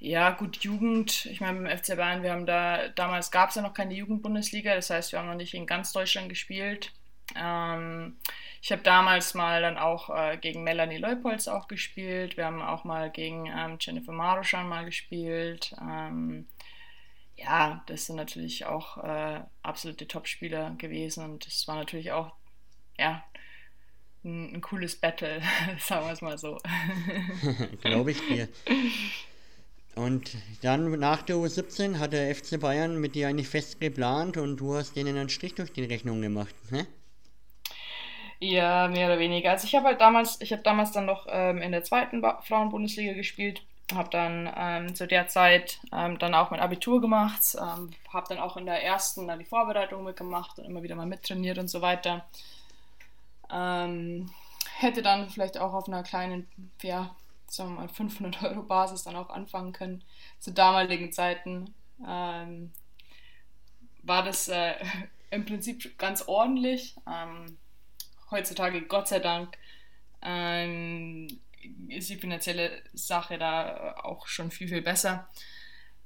Ja, 0.00 0.30
gut, 0.30 0.58
Jugend. 0.58 1.26
Ich 1.26 1.40
meine, 1.40 1.60
beim 1.60 1.78
FC 1.78 1.96
Bayern, 1.96 2.22
wir 2.22 2.32
haben 2.32 2.46
da, 2.46 2.88
damals 2.88 3.30
gab 3.30 3.50
es 3.50 3.56
ja 3.56 3.62
noch 3.62 3.74
keine 3.74 3.94
Jugendbundesliga, 3.94 4.74
das 4.74 4.90
heißt, 4.90 5.12
wir 5.12 5.18
haben 5.18 5.28
noch 5.28 5.34
nicht 5.34 5.54
in 5.54 5.66
ganz 5.66 5.92
Deutschland 5.92 6.28
gespielt. 6.28 6.92
Ähm, 7.34 8.16
ich 8.62 8.70
habe 8.70 8.82
damals 8.82 9.34
mal 9.34 9.60
dann 9.60 9.76
auch 9.76 10.08
äh, 10.10 10.38
gegen 10.38 10.62
Melanie 10.62 10.98
Leupolz 10.98 11.48
auch 11.48 11.66
gespielt. 11.68 12.36
Wir 12.36 12.46
haben 12.46 12.62
auch 12.62 12.84
mal 12.84 13.10
gegen 13.10 13.46
ähm, 13.46 13.76
Jennifer 13.80 14.12
Maruschan 14.12 14.68
mal 14.68 14.84
gespielt. 14.84 15.74
Ähm, 15.80 16.46
ja, 17.36 17.82
das 17.86 18.06
sind 18.06 18.16
natürlich 18.16 18.66
auch 18.66 18.98
äh, 18.98 19.40
absolute 19.62 20.06
Topspieler 20.06 20.74
gewesen 20.78 21.24
und 21.24 21.46
das 21.46 21.66
war 21.68 21.76
natürlich 21.76 22.12
auch, 22.12 22.32
ja, 22.98 23.24
ein, 24.24 24.54
ein 24.54 24.60
cooles 24.60 24.96
Battle, 24.96 25.42
sagen 25.78 26.06
wir 26.06 26.12
es 26.12 26.22
mal 26.22 26.38
so. 26.38 26.58
Glaube 27.82 28.12
ich 28.12 28.26
dir. 28.26 28.48
Und 29.98 30.36
dann 30.62 30.92
nach 31.00 31.22
der 31.22 31.36
U17 31.36 31.98
hat 31.98 32.12
der 32.12 32.32
FC 32.32 32.60
Bayern 32.60 33.00
mit 33.00 33.16
dir 33.16 33.26
eigentlich 33.26 33.48
fest 33.48 33.80
geplant 33.80 34.36
und 34.36 34.56
du 34.58 34.76
hast 34.76 34.94
denen 34.94 35.16
einen 35.16 35.28
Strich 35.28 35.56
durch 35.56 35.72
die 35.72 35.82
Rechnung 35.82 36.22
gemacht, 36.22 36.54
ne? 36.70 36.86
Ja, 38.38 38.86
mehr 38.86 39.08
oder 39.08 39.18
weniger. 39.18 39.50
Also 39.50 39.66
ich 39.66 39.74
habe 39.74 39.86
halt 39.86 40.00
damals, 40.00 40.40
ich 40.40 40.52
habe 40.52 40.62
damals 40.62 40.92
dann 40.92 41.06
noch 41.06 41.26
ähm, 41.28 41.58
in 41.58 41.72
der 41.72 41.82
zweiten 41.82 42.22
Frauenbundesliga 42.22 43.14
gespielt, 43.14 43.62
habe 43.92 44.08
dann 44.10 44.48
ähm, 44.56 44.94
zu 44.94 45.08
der 45.08 45.26
Zeit 45.26 45.80
ähm, 45.92 46.16
dann 46.20 46.32
auch 46.34 46.52
mein 46.52 46.60
Abitur 46.60 47.00
gemacht, 47.00 47.56
ähm, 47.56 47.90
habe 48.12 48.26
dann 48.28 48.38
auch 48.38 48.56
in 48.56 48.66
der 48.66 48.84
ersten 48.84 49.26
dann 49.26 49.40
die 49.40 49.44
Vorbereitung 49.44 50.04
mitgemacht 50.04 50.60
und 50.60 50.66
immer 50.66 50.84
wieder 50.84 50.94
mal 50.94 51.06
mittrainiert 51.06 51.58
und 51.58 51.66
so 51.66 51.82
weiter. 51.82 52.24
Ähm, 53.52 54.30
hätte 54.76 55.02
dann 55.02 55.28
vielleicht 55.28 55.58
auch 55.58 55.72
auf 55.72 55.88
einer 55.88 56.04
kleinen, 56.04 56.46
ja, 56.82 57.16
sagen 57.48 57.74
wir 57.74 57.80
mal 57.82 57.88
500 57.88 58.42
Euro 58.42 58.62
Basis 58.62 59.04
dann 59.04 59.16
auch 59.16 59.30
anfangen 59.30 59.72
können. 59.72 60.04
Zu 60.38 60.52
damaligen 60.52 61.12
Zeiten 61.12 61.74
ähm, 62.06 62.72
war 64.02 64.22
das 64.22 64.48
äh, 64.48 64.74
im 65.30 65.44
Prinzip 65.44 65.98
ganz 65.98 66.22
ordentlich. 66.28 66.96
Ähm, 67.06 67.58
heutzutage, 68.30 68.82
Gott 68.82 69.08
sei 69.08 69.20
Dank, 69.20 69.56
ähm, 70.22 71.40
ist 71.88 72.10
die 72.10 72.16
finanzielle 72.16 72.82
Sache 72.92 73.38
da 73.38 73.96
auch 74.02 74.26
schon 74.26 74.50
viel, 74.50 74.68
viel 74.68 74.82
besser. 74.82 75.28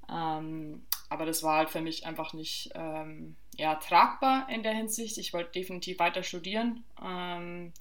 Ähm, 0.09 0.85
aber 1.09 1.27
das 1.27 1.43
war 1.43 1.59
halt 1.59 1.71
für 1.71 1.81
mich 1.81 2.07
einfach 2.07 2.33
nicht, 2.33 2.71
ähm, 2.75 3.37
ja, 3.57 3.75
tragbar 3.77 4.49
in 4.49 4.63
der 4.63 4.73
Hinsicht. 4.73 5.19
Ich 5.19 5.33
wollte 5.33 5.53
definitiv 5.53 5.99
weiter 5.99 6.23
studieren, 6.23 6.85
ähm, 7.03 7.73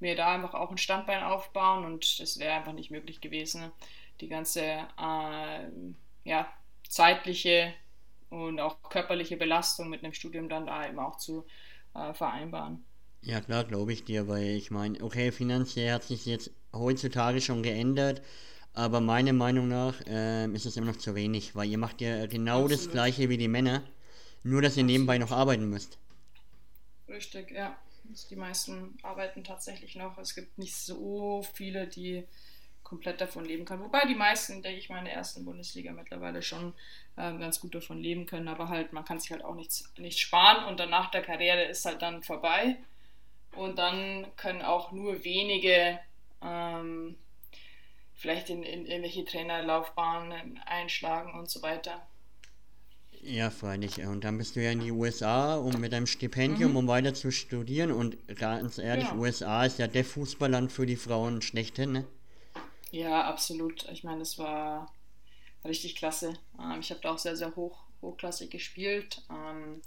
mir 0.00 0.16
da 0.16 0.34
einfach 0.34 0.54
auch 0.54 0.70
ein 0.70 0.78
Standbein 0.78 1.22
aufbauen 1.22 1.84
und 1.84 2.20
das 2.20 2.38
wäre 2.38 2.54
einfach 2.54 2.72
nicht 2.72 2.90
möglich 2.90 3.20
gewesen, 3.20 3.72
die 4.20 4.28
ganze 4.28 4.62
äh, 4.62 5.68
ja, 6.24 6.48
zeitliche 6.88 7.72
und 8.30 8.60
auch 8.60 8.82
körperliche 8.90 9.36
Belastung 9.36 9.88
mit 9.88 10.04
einem 10.04 10.12
Studium 10.12 10.48
dann 10.48 10.66
da 10.66 10.86
eben 10.86 10.98
auch 10.98 11.16
zu 11.16 11.46
äh, 11.94 12.12
vereinbaren. 12.14 12.84
Ja, 13.22 13.40
klar, 13.40 13.64
glaube 13.64 13.92
ich 13.92 14.04
dir, 14.04 14.28
weil 14.28 14.44
ich 14.44 14.70
meine, 14.70 15.02
okay, 15.02 15.32
finanziell 15.32 15.92
hat 15.92 16.04
sich 16.04 16.26
jetzt 16.26 16.50
heutzutage 16.72 17.40
schon 17.40 17.62
geändert, 17.62 18.22
aber 18.74 19.00
meiner 19.00 19.32
Meinung 19.32 19.68
nach 19.68 20.00
äh, 20.06 20.46
ist 20.52 20.66
es 20.66 20.76
immer 20.76 20.88
noch 20.88 20.98
zu 20.98 21.14
wenig, 21.14 21.56
weil 21.56 21.68
ihr 21.68 21.78
macht 21.78 22.00
ja 22.00 22.26
genau 22.26 22.64
Absolut. 22.64 22.72
das 22.72 22.90
gleiche 22.90 23.28
wie 23.28 23.38
die 23.38 23.48
Männer, 23.48 23.82
nur 24.44 24.62
dass 24.62 24.76
ihr 24.76 24.84
nebenbei 24.84 25.18
noch 25.18 25.32
arbeiten 25.32 25.68
müsst. 25.68 25.98
Richtig, 27.08 27.50
ja. 27.50 27.76
Die 28.30 28.36
meisten 28.36 28.96
arbeiten 29.02 29.44
tatsächlich 29.44 29.96
noch. 29.96 30.16
Es 30.18 30.34
gibt 30.34 30.58
nicht 30.58 30.76
so 30.76 31.42
viele, 31.54 31.86
die 31.86 32.26
komplett 32.82 33.20
davon 33.20 33.44
leben 33.44 33.66
können. 33.66 33.82
Wobei 33.82 34.06
die 34.06 34.14
meisten, 34.14 34.62
denke 34.62 34.78
ich 34.78 34.88
mal, 34.88 35.00
in 35.00 35.04
der 35.04 35.14
ersten 35.14 35.44
Bundesliga 35.44 35.92
mittlerweile 35.92 36.42
schon 36.42 36.72
ähm, 37.18 37.38
ganz 37.38 37.60
gut 37.60 37.74
davon 37.74 37.98
leben 37.98 38.24
können. 38.24 38.48
Aber 38.48 38.68
halt, 38.68 38.92
man 38.94 39.04
kann 39.04 39.20
sich 39.20 39.30
halt 39.30 39.44
auch 39.44 39.54
nichts, 39.54 39.92
nichts 39.98 40.20
sparen 40.20 40.64
und 40.64 40.80
danach 40.80 41.10
der 41.10 41.22
Karriere 41.22 41.64
ist 41.64 41.84
halt 41.84 42.00
dann 42.00 42.22
vorbei. 42.22 42.76
Und 43.54 43.78
dann 43.78 44.26
können 44.36 44.62
auch 44.62 44.92
nur 44.92 45.22
wenige 45.24 45.98
ähm, 46.42 47.16
vielleicht 48.14 48.48
in, 48.50 48.62
in 48.62 48.86
irgendwelche 48.86 49.24
Trainerlaufbahnen 49.24 50.58
einschlagen 50.64 51.38
und 51.38 51.50
so 51.50 51.62
weiter. 51.62 52.06
Ja, 53.22 53.50
freilich. 53.50 53.98
Und 53.98 54.24
dann 54.24 54.38
bist 54.38 54.56
du 54.56 54.62
ja 54.62 54.70
in 54.70 54.80
die 54.80 54.92
USA, 54.92 55.56
um 55.56 55.80
mit 55.80 55.92
einem 55.92 56.06
Stipendium, 56.06 56.72
mhm. 56.72 56.76
um 56.76 56.88
weiter 56.88 57.14
zu 57.14 57.30
studieren. 57.30 57.92
Und 57.92 58.16
ganz 58.36 58.78
ehrlich, 58.78 59.06
ja. 59.06 59.14
USA 59.14 59.64
ist 59.64 59.78
ja 59.78 59.86
der 59.86 60.04
Fußballland 60.04 60.72
für 60.72 60.86
die 60.86 60.96
Frauen 60.96 61.42
schlechthin, 61.42 61.92
ne? 61.92 62.04
Ja, 62.90 63.24
absolut. 63.24 63.86
Ich 63.90 64.04
meine, 64.04 64.22
es 64.22 64.38
war 64.38 64.92
richtig 65.64 65.96
klasse. 65.96 66.34
Ähm, 66.58 66.80
ich 66.80 66.90
habe 66.90 67.00
da 67.00 67.12
auch 67.12 67.18
sehr, 67.18 67.36
sehr 67.36 67.54
hoch, 67.56 67.78
hochklassig 68.00 68.50
gespielt. 68.50 69.22
Ähm, 69.30 69.82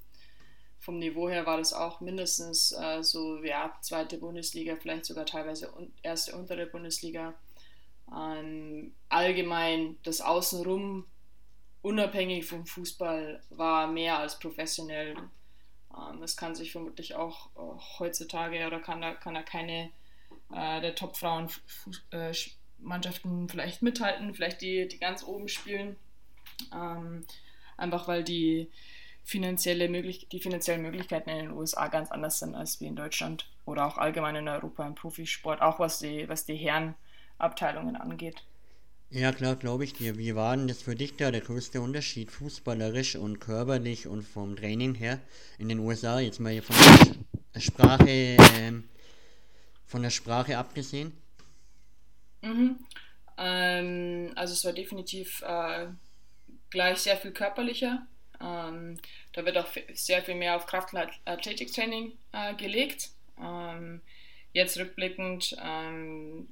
vom 0.80 1.00
Niveau 1.00 1.30
her 1.30 1.46
war 1.46 1.58
das 1.58 1.74
auch 1.74 2.02
mindestens 2.02 2.72
äh, 2.72 3.04
so, 3.04 3.44
ja, 3.44 3.76
zweite 3.82 4.18
Bundesliga, 4.18 4.76
vielleicht 4.76 5.06
sogar 5.06 5.26
teilweise 5.26 5.72
erste, 6.02 6.36
untere 6.36 6.66
Bundesliga. 6.66 7.34
Ähm, 8.14 8.94
allgemein 9.08 9.98
das 10.04 10.22
Außenrum, 10.22 11.06
unabhängig 11.82 12.46
vom 12.46 12.66
Fußball, 12.66 13.42
war 13.50 13.88
mehr 13.88 14.20
als 14.20 14.40
professionell. 14.40 15.16
Ähm, 15.96 16.20
das 16.20 16.38
kann 16.38 16.56
sich 16.56 16.72
vermutlich 16.72 17.16
auch, 17.16 17.50
auch 17.56 18.00
heutzutage 18.00 18.66
oder 18.68 18.80
kann 18.80 19.02
da, 19.02 19.14
kann 19.14 19.34
da 19.34 19.44
keine 19.44 19.92
äh, 20.54 20.82
der 20.82 20.96
Top-Frauen-Mannschaften 20.96 23.46
äh, 23.46 23.50
vielleicht 23.50 23.82
mithalten, 23.82 24.34
vielleicht 24.34 24.62
die, 24.62 24.88
die 24.88 25.00
ganz 25.00 25.24
oben 25.24 25.48
spielen. 25.48 25.96
Ähm, 26.74 27.26
einfach 27.78 28.08
weil 28.08 28.24
die 28.24 28.70
finanzielle 29.24 29.88
möglich 29.88 30.28
die 30.32 30.40
finanziellen 30.40 30.82
Möglichkeiten 30.82 31.30
in 31.30 31.38
den 31.38 31.52
USA 31.52 31.88
ganz 31.88 32.12
anders 32.12 32.40
sind 32.40 32.56
als 32.56 32.82
wie 32.82 32.88
in 32.88 32.96
Deutschland 32.96 33.48
oder 33.66 33.86
auch 33.86 33.98
allgemein 33.98 34.36
in 34.36 34.48
Europa 34.48 34.86
im 34.86 34.96
Profisport, 34.96 35.62
auch 35.62 35.80
was 35.80 36.00
die, 36.00 36.28
was 36.28 36.46
die 36.46 36.56
Herrenabteilungen 36.56 37.96
angeht. 37.96 38.44
Ja, 39.14 39.34
klar, 39.34 39.58
glaube 39.58 39.84
ich 39.84 39.94
dir. 39.94 40.18
Wie 40.18 40.36
war 40.36 40.56
denn 40.56 40.70
das 40.70 40.84
für 40.84 40.96
dich 40.96 41.18
da 41.18 41.32
der 41.32 41.42
größte 41.42 41.82
Unterschied, 41.82 42.32
fußballerisch 42.32 43.18
und 43.18 43.42
körperlich 43.42 44.08
und 44.08 44.24
vom 44.24 44.56
Training 44.56 44.96
her 44.96 45.20
in 45.58 45.68
den 45.68 45.80
USA? 45.80 46.22
Jetzt 46.22 46.40
mal 46.40 46.62
von 46.62 46.78
der 47.54 47.60
Sprache, 47.60 48.38
ähm, 48.58 48.86
von 49.86 50.02
der 50.02 50.12
Sprache 50.12 50.58
abgesehen? 50.58 51.12
Mhm. 52.42 52.78
Ähm, 53.38 54.32
also 54.36 54.54
es 54.54 54.64
war 54.64 54.72
definitiv 54.72 55.42
äh, 55.42 55.88
gleich 56.70 57.00
sehr 57.00 57.18
viel 57.18 57.32
körperlicher. 57.32 58.08
Ähm, 58.40 58.98
da 59.34 59.44
wird 59.44 59.58
auch 59.58 59.68
sehr 59.94 60.24
viel 60.24 60.36
mehr 60.36 60.56
auf 60.56 60.68
Kraft- 60.68 60.94
und 60.94 61.02
Athletiktraining 61.26 62.14
äh, 62.32 62.56
gelegt. 62.56 63.10
Ähm, 63.38 64.00
jetzt 64.54 64.78
rückblickend 64.80 65.54
ähm, 65.62 66.48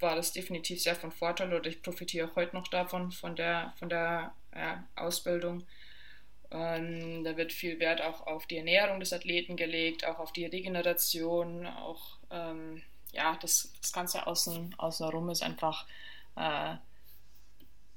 war 0.00 0.14
das 0.14 0.32
definitiv 0.32 0.82
sehr 0.82 0.96
von 0.96 1.10
Vorteil 1.10 1.52
oder 1.52 1.68
ich 1.68 1.82
profitiere 1.82 2.28
auch 2.28 2.36
heute 2.36 2.54
noch 2.54 2.68
davon, 2.68 3.12
von 3.12 3.36
der, 3.36 3.72
von 3.78 3.88
der 3.88 4.34
ja, 4.54 4.84
Ausbildung. 4.96 5.66
Ähm, 6.50 7.24
da 7.24 7.36
wird 7.36 7.52
viel 7.52 7.80
Wert 7.80 8.02
auch 8.02 8.26
auf 8.26 8.46
die 8.46 8.58
Ernährung 8.58 9.00
des 9.00 9.12
Athleten 9.12 9.56
gelegt, 9.56 10.04
auch 10.06 10.18
auf 10.18 10.32
die 10.32 10.46
Regeneration, 10.46 11.66
auch 11.66 12.18
ähm, 12.30 12.82
ja, 13.12 13.36
das, 13.40 13.72
das 13.80 13.92
Ganze 13.92 14.26
außen, 14.26 14.74
außenrum 14.78 15.30
ist 15.30 15.42
einfach 15.42 15.86
äh, 16.36 16.76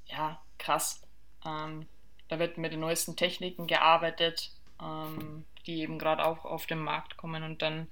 ja, 0.06 0.42
krass. 0.58 1.02
Ähm, 1.44 1.86
da 2.28 2.38
wird 2.38 2.58
mit 2.58 2.72
den 2.72 2.80
neuesten 2.80 3.16
Techniken 3.16 3.66
gearbeitet, 3.66 4.50
ähm, 4.82 5.44
die 5.66 5.80
eben 5.80 5.98
gerade 5.98 6.24
auch 6.24 6.44
auf 6.44 6.66
den 6.66 6.78
Markt 6.78 7.16
kommen 7.16 7.42
und 7.42 7.62
dann 7.62 7.88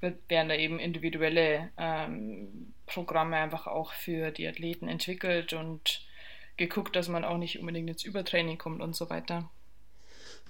werden 0.00 0.48
da 0.48 0.54
eben 0.54 0.78
individuelle 0.78 1.70
ähm, 1.78 2.74
Programme 2.86 3.36
einfach 3.36 3.66
auch 3.66 3.92
für 3.92 4.30
die 4.30 4.46
Athleten 4.46 4.88
entwickelt 4.88 5.52
und 5.52 6.06
geguckt, 6.56 6.94
dass 6.96 7.08
man 7.08 7.24
auch 7.24 7.38
nicht 7.38 7.58
unbedingt 7.58 7.88
ins 7.88 8.04
Übertraining 8.04 8.58
kommt 8.58 8.80
und 8.80 8.94
so 8.94 9.10
weiter. 9.10 9.50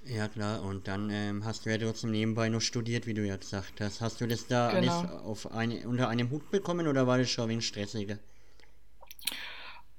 Ja 0.06 0.28
klar, 0.28 0.62
und 0.62 0.86
dann 0.86 1.08
ähm, 1.08 1.44
hast 1.46 1.64
du 1.64 1.70
ja 1.70 1.78
trotzdem 1.78 2.10
nebenbei 2.10 2.50
noch 2.50 2.60
studiert, 2.60 3.06
wie 3.06 3.14
du 3.14 3.24
ja 3.24 3.36
gesagt 3.36 3.80
hast. 3.80 4.02
Hast 4.02 4.20
du 4.20 4.26
das 4.26 4.46
da 4.46 4.70
genau. 4.70 4.98
alles 5.00 5.10
auf 5.22 5.52
eine, 5.52 5.88
unter 5.88 6.08
einem 6.08 6.30
Hut 6.30 6.50
bekommen 6.50 6.86
oder 6.88 7.06
war 7.06 7.16
das 7.16 7.30
schon 7.30 7.44
ein 7.44 7.50
wenig 7.50 7.66
stressiger? 7.66 8.18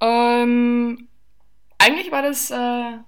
Ähm, 0.01 1.07
eigentlich 1.79 2.11
war 2.11 2.21
das 2.21 2.51
äh, 2.51 2.99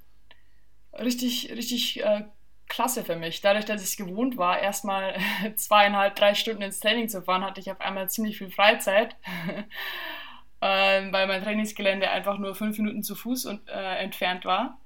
richtig, 1.00 1.52
richtig 1.52 2.04
äh, 2.04 2.24
klasse 2.68 3.04
für 3.04 3.16
mich. 3.16 3.42
Dadurch, 3.42 3.66
dass 3.66 3.82
ich 3.82 3.90
es 3.90 3.98
gewohnt 3.98 4.38
war, 4.38 4.60
erstmal 4.60 5.16
zweieinhalb, 5.56 6.16
drei 6.16 6.34
Stunden 6.34 6.62
ins 6.62 6.80
Training 6.80 7.10
zu 7.10 7.22
fahren, 7.22 7.44
hatte 7.44 7.60
ich 7.62 7.72
auf 7.72 7.82
einmal 7.82 8.10
ziemlich 8.10 8.38
viel 8.38 8.52
Freizeit. 8.52 9.16
ähm, 10.62 11.14
weil 11.14 11.28
mein 11.28 11.44
Trainingsgelände 11.44 12.10
einfach 12.10 12.38
nur 12.38 12.56
fünf 12.56 12.78
Minuten 12.78 13.04
zu 13.04 13.16
Fuß 13.16 13.46
und, 13.46 13.68
äh, 13.70 13.96
entfernt 13.98 14.46
war. 14.46 14.78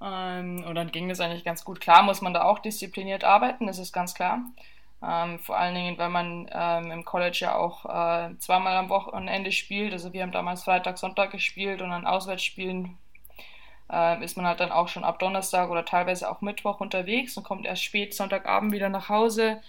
Ähm, 0.00 0.64
und 0.64 0.74
dann 0.74 0.90
ging 0.90 1.08
das 1.08 1.20
eigentlich 1.20 1.44
ganz 1.44 1.64
gut. 1.64 1.80
Klar 1.80 2.02
muss 2.02 2.20
man 2.20 2.34
da 2.34 2.42
auch 2.42 2.58
diszipliniert 2.58 3.24
arbeiten, 3.24 3.66
das 3.66 3.78
ist 3.78 3.92
ganz 3.92 4.14
klar. 4.14 4.40
Ähm, 5.02 5.38
vor 5.38 5.56
allen 5.56 5.74
Dingen, 5.74 5.98
weil 5.98 6.08
man 6.08 6.48
ähm, 6.52 6.90
im 6.90 7.04
College 7.04 7.38
ja 7.40 7.54
auch 7.54 7.84
äh, 7.84 8.36
zweimal 8.38 8.76
am 8.76 8.88
Wochenende 8.88 9.52
spielt. 9.52 9.92
Also 9.92 10.12
wir 10.12 10.22
haben 10.22 10.32
damals 10.32 10.64
Freitag, 10.64 10.98
Sonntag 10.98 11.30
gespielt 11.30 11.82
und 11.82 11.92
an 11.92 12.06
Auswärtsspielen 12.06 12.98
äh, 13.90 14.22
ist 14.24 14.36
man 14.36 14.46
halt 14.46 14.60
dann 14.60 14.72
auch 14.72 14.88
schon 14.88 15.04
ab 15.04 15.18
Donnerstag 15.18 15.70
oder 15.70 15.84
teilweise 15.84 16.30
auch 16.30 16.40
Mittwoch 16.40 16.80
unterwegs 16.80 17.36
und 17.36 17.44
kommt 17.44 17.66
erst 17.66 17.84
spät 17.84 18.14
Sonntagabend 18.14 18.72
wieder 18.72 18.88
nach 18.88 19.08
Hause 19.08 19.60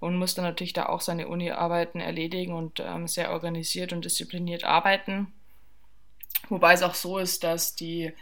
und 0.00 0.16
muss 0.16 0.34
dann 0.34 0.44
natürlich 0.44 0.72
da 0.72 0.86
auch 0.86 1.00
seine 1.00 1.28
Uni-Arbeiten 1.28 2.00
erledigen 2.00 2.54
und 2.54 2.80
ähm, 2.80 3.06
sehr 3.06 3.30
organisiert 3.32 3.92
und 3.92 4.04
diszipliniert 4.04 4.64
arbeiten. 4.64 5.32
Wobei 6.48 6.72
es 6.72 6.82
auch 6.82 6.94
so 6.94 7.18
ist, 7.18 7.44
dass 7.44 7.74
die 7.74 8.12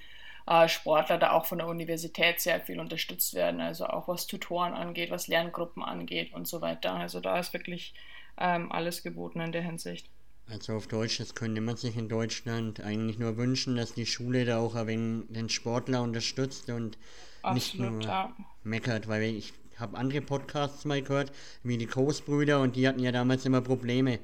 äh, 0.47 0.69
Sportler 0.69 1.19
da 1.19 1.33
auch 1.33 1.47
von 1.47 1.59
der 1.59 1.69
Universität 1.69 2.41
sehr 2.41 2.61
viel 2.61 2.81
unterstützt 2.81 3.35
werden, 3.35 3.61
also 3.61 3.87
auch 3.87 4.09
was 4.09 4.27
Tutoren 4.27 4.75
angeht, 4.75 5.11
was 5.11 5.29
Lerngruppen 5.29 5.83
angeht 5.83 6.33
und 6.33 6.49
so 6.49 6.61
weiter. 6.61 6.95
Also 6.95 7.21
da 7.21 7.39
ist 7.39 7.53
wirklich 7.53 7.95
ähm, 8.39 8.73
alles 8.73 9.03
geboten 9.03 9.41
in 9.41 9.53
der 9.53 9.63
Hinsicht. 9.63 10.09
Also 10.51 10.75
auf 10.75 10.87
Deutsch, 10.87 11.19
das 11.19 11.35
könnte 11.35 11.61
man 11.61 11.77
sich 11.77 11.97
in 11.97 12.09
Deutschland 12.09 12.81
eigentlich 12.81 13.19
nur 13.19 13.37
wünschen, 13.37 13.77
dass 13.77 13.93
die 13.93 14.07
Schule 14.07 14.47
da 14.47 14.59
auch 14.59 14.75
ein 14.75 14.87
wenig 14.87 15.27
den 15.29 15.49
Sportler 15.51 16.03
unterstützt 16.03 16.71
und 16.71 16.97
Absolut, 17.43 17.55
nicht 17.55 17.79
nur 17.79 18.03
ja. 18.03 18.33
meckert, 18.63 19.09
weil 19.09 19.25
ich 19.25 19.53
habe 19.79 19.99
andere 19.99 20.23
Podcasts 20.23 20.85
mal 20.87 21.03
gehört, 21.03 21.33
wie 21.63 21.77
die 21.77 21.87
Coast-Brüder 21.87 22.61
und 22.61 22.77
die 22.77 22.89
hatten 22.89 23.01
ja 23.01 23.13
damals 23.13 23.45
immer 23.45 23.61
Probleme 23.61 24.21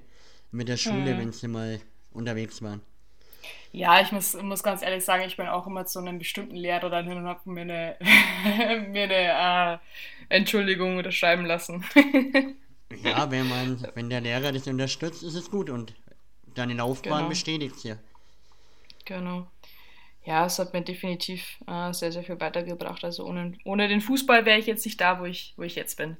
mit 0.51 0.69
der 0.69 0.79
Schule, 0.79 1.11
hm. 1.11 1.19
wenn 1.19 1.33
sie 1.33 1.49
mal 1.49 1.81
unterwegs 2.13 2.63
waren. 2.63 2.81
Ja, 3.73 4.01
ich 4.01 4.13
muss, 4.13 4.35
muss 4.41 4.63
ganz 4.63 4.83
ehrlich 4.83 5.05
sagen, 5.05 5.25
ich 5.27 5.37
bin 5.37 5.49
auch 5.49 5.67
immer 5.67 5.85
zu 5.85 5.99
einem 5.99 6.19
bestimmten 6.19 6.57
Lehrer 6.57 6.89
dann 6.89 7.07
hin 7.07 7.19
und 7.19 7.27
habe 7.27 7.51
mir 7.51 7.63
eine, 7.63 7.97
mir 8.89 9.05
eine 9.05 9.81
äh, 10.31 10.35
Entschuldigung 10.37 10.97
unterschreiben 10.97 11.45
lassen. 11.45 11.85
ja, 13.03 13.31
wenn 13.31 13.49
man, 13.49 13.87
wenn 13.95 14.09
der 14.09 14.21
Lehrer 14.21 14.53
das 14.53 14.67
unterstützt, 14.67 15.23
ist 15.23 15.35
es 15.35 15.51
gut 15.51 15.71
und 15.71 15.93
deine 16.55 16.75
Laufbahn 16.75 17.19
genau. 17.19 17.29
bestätigt 17.29 17.85
ja. 17.85 17.97
Genau. 19.05 19.47
Ja, 20.25 20.47
es 20.47 20.59
hat 20.59 20.73
mir 20.73 20.83
definitiv 20.83 21.59
äh, 21.67 21.93
sehr, 21.93 22.11
sehr 22.11 22.25
viel 22.25 22.41
weitergebracht. 22.41 23.05
Also 23.05 23.27
ohne, 23.27 23.53
ohne 23.65 23.89
den 23.89 24.01
Fußball 24.01 24.47
wäre 24.47 24.59
ich 24.59 24.67
jetzt 24.67 24.85
nicht 24.85 25.01
da, 25.01 25.21
wo 25.21 25.27
ich, 25.27 25.53
wo 25.57 25.63
ich 25.63 25.75
jetzt 25.75 25.99
bin. 25.99 26.17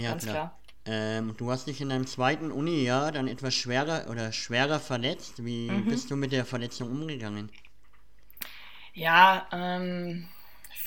Ja, 0.00 0.10
Ganz 0.10 0.22
klar. 0.24 0.34
klar. 0.34 0.58
Ähm, 0.86 1.34
du 1.36 1.50
hast 1.50 1.66
dich 1.66 1.80
in 1.80 1.88
deinem 1.90 2.06
zweiten 2.06 2.52
Uni-Jahr 2.52 3.12
dann 3.12 3.28
etwas 3.28 3.54
schwerer 3.54 4.06
oder 4.10 4.32
schwerer 4.32 4.78
verletzt. 4.78 5.44
Wie 5.44 5.70
mhm. 5.70 5.86
bist 5.86 6.10
du 6.10 6.16
mit 6.16 6.32
der 6.32 6.44
Verletzung 6.44 6.90
umgegangen? 6.90 7.50
Ja, 8.94 9.46
ähm, 9.52 10.28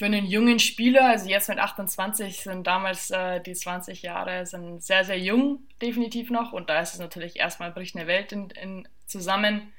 für 0.02 0.08
einen 0.08 0.26
jungen 0.26 0.58
Spieler, 0.58 1.10
also 1.10 1.30
jetzt 1.30 1.48
mit 1.48 1.60
28 1.60 2.38
sind 2.38 2.66
damals 2.66 3.12
äh, 3.12 3.40
die 3.40 3.54
20 3.54 4.02
Jahre, 4.02 4.48
sind 4.48 4.82
sehr, 4.82 5.06
sehr 5.06 5.20
jung 5.20 5.60
definitiv 5.80 6.32
noch 6.32 6.54
und 6.54 6.72
da 6.72 6.80
ist 6.80 6.96
es 6.96 7.00
natürlich 7.00 7.38
erstmal 7.38 7.70
bricht 7.70 7.96
eine 7.96 8.08
Welt 8.08 8.32
in, 8.32 8.50
in 8.50 8.88
zusammen, 9.06 9.72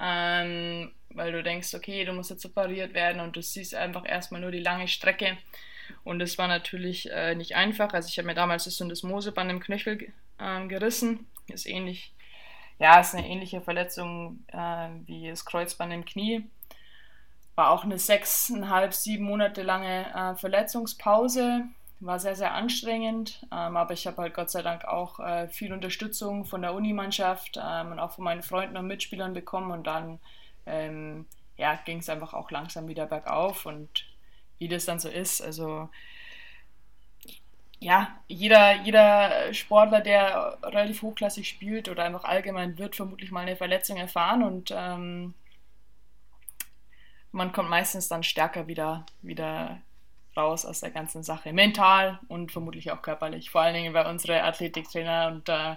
ähm, 0.00 0.90
weil 1.10 1.30
du 1.30 1.44
denkst, 1.44 1.72
okay, 1.74 2.04
du 2.04 2.12
musst 2.12 2.30
jetzt 2.30 2.42
separiert 2.42 2.92
werden 2.92 3.20
und 3.20 3.36
du 3.36 3.40
siehst 3.40 3.76
einfach 3.76 4.04
erstmal 4.04 4.40
nur 4.40 4.50
die 4.50 4.58
lange 4.58 4.88
Strecke. 4.88 5.38
Und 6.02 6.20
es 6.20 6.38
war 6.38 6.48
natürlich 6.48 7.08
äh, 7.12 7.36
nicht 7.36 7.54
einfach, 7.54 7.94
also 7.94 8.08
ich 8.08 8.18
habe 8.18 8.26
mir 8.26 8.34
damals 8.34 8.64
das 8.64 8.78
Syndesmoseband 8.78 9.48
im 9.48 9.60
Knöchel 9.60 10.12
äh, 10.40 10.66
gerissen, 10.66 11.24
ist 11.46 11.66
ähnlich, 11.66 12.12
ja, 12.80 12.98
ist 12.98 13.14
eine 13.14 13.28
ähnliche 13.28 13.60
Verletzung 13.60 14.44
äh, 14.48 14.88
wie 15.06 15.28
das 15.28 15.44
Kreuzband 15.44 15.92
im 15.92 16.04
Knie 16.04 16.50
war 17.56 17.70
auch 17.70 17.84
eine 17.84 17.98
sechseinhalb, 17.98 18.94
sieben 18.94 19.24
Monate 19.24 19.62
lange 19.62 20.06
äh, 20.14 20.34
Verletzungspause. 20.36 21.64
War 21.98 22.18
sehr, 22.18 22.36
sehr 22.36 22.52
anstrengend, 22.52 23.46
ähm, 23.50 23.74
aber 23.74 23.94
ich 23.94 24.06
habe 24.06 24.20
halt 24.20 24.34
Gott 24.34 24.50
sei 24.50 24.60
Dank 24.60 24.84
auch 24.84 25.18
äh, 25.18 25.48
viel 25.48 25.72
Unterstützung 25.72 26.44
von 26.44 26.60
der 26.60 26.74
Unimannschaft 26.74 27.58
ähm, 27.60 27.92
und 27.92 27.98
auch 27.98 28.10
von 28.10 28.24
meinen 28.24 28.42
Freunden 28.42 28.76
und 28.76 28.86
Mitspielern 28.86 29.32
bekommen. 29.32 29.70
Und 29.70 29.86
dann 29.86 30.20
ähm, 30.66 31.24
ja, 31.56 31.76
ging 31.86 32.00
es 32.00 32.10
einfach 32.10 32.34
auch 32.34 32.50
langsam 32.50 32.86
wieder 32.86 33.06
bergauf. 33.06 33.64
Und 33.64 34.04
wie 34.58 34.68
das 34.68 34.84
dann 34.84 35.00
so 35.00 35.08
ist, 35.08 35.42
also 35.42 35.88
ja, 37.78 38.18
jeder, 38.28 38.82
jeder 38.82 39.54
Sportler, 39.54 40.02
der 40.02 40.58
relativ 40.62 41.00
hochklassig 41.00 41.48
spielt 41.48 41.88
oder 41.88 42.04
einfach 42.04 42.24
allgemein, 42.24 42.76
wird 42.76 42.96
vermutlich 42.96 43.30
mal 43.30 43.40
eine 43.40 43.56
Verletzung 43.56 43.96
erfahren. 43.96 44.42
Und 44.42 44.70
ähm, 44.76 45.32
man 47.32 47.52
kommt 47.52 47.70
meistens 47.70 48.08
dann 48.08 48.22
stärker 48.22 48.66
wieder, 48.66 49.04
wieder 49.22 49.80
raus 50.36 50.64
aus 50.64 50.80
der 50.80 50.90
ganzen 50.90 51.22
Sache. 51.22 51.52
Mental 51.52 52.20
und 52.28 52.52
vermutlich 52.52 52.90
auch 52.90 53.02
körperlich. 53.02 53.50
Vor 53.50 53.62
allen 53.62 53.74
Dingen, 53.74 53.94
weil 53.94 54.06
unsere 54.06 54.42
Athletiktrainer 54.42 55.28
und 55.28 55.48
äh, 55.48 55.76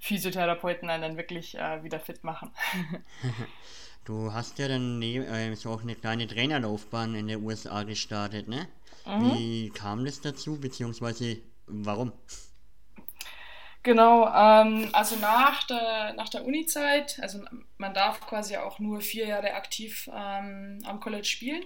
Physiotherapeuten 0.00 0.90
einen 0.90 1.02
dann 1.02 1.16
wirklich 1.16 1.56
äh, 1.56 1.82
wieder 1.84 2.00
fit 2.00 2.24
machen. 2.24 2.50
du 4.04 4.32
hast 4.32 4.58
ja 4.58 4.68
dann 4.68 5.00
äh, 5.02 5.54
so 5.54 5.70
auch 5.70 5.82
eine 5.82 5.94
kleine 5.94 6.26
Trainerlaufbahn 6.26 7.14
in 7.14 7.28
den 7.28 7.44
USA 7.44 7.82
gestartet, 7.84 8.48
ne? 8.48 8.66
Mhm. 9.06 9.34
Wie 9.34 9.70
kam 9.70 10.04
das 10.04 10.20
dazu, 10.20 10.58
beziehungsweise 10.58 11.38
warum? 11.66 12.12
Genau, 13.82 14.28
ähm, 14.28 14.90
also 14.92 15.16
nach 15.16 15.64
der, 15.64 16.12
nach 16.12 16.28
der 16.28 16.44
Uni-Zeit, 16.44 17.18
also 17.22 17.42
man 17.78 17.94
darf 17.94 18.20
quasi 18.20 18.56
auch 18.56 18.78
nur 18.78 19.00
vier 19.00 19.26
Jahre 19.26 19.54
aktiv 19.54 20.08
ähm, 20.14 20.82
am 20.84 21.00
College 21.00 21.24
spielen. 21.24 21.64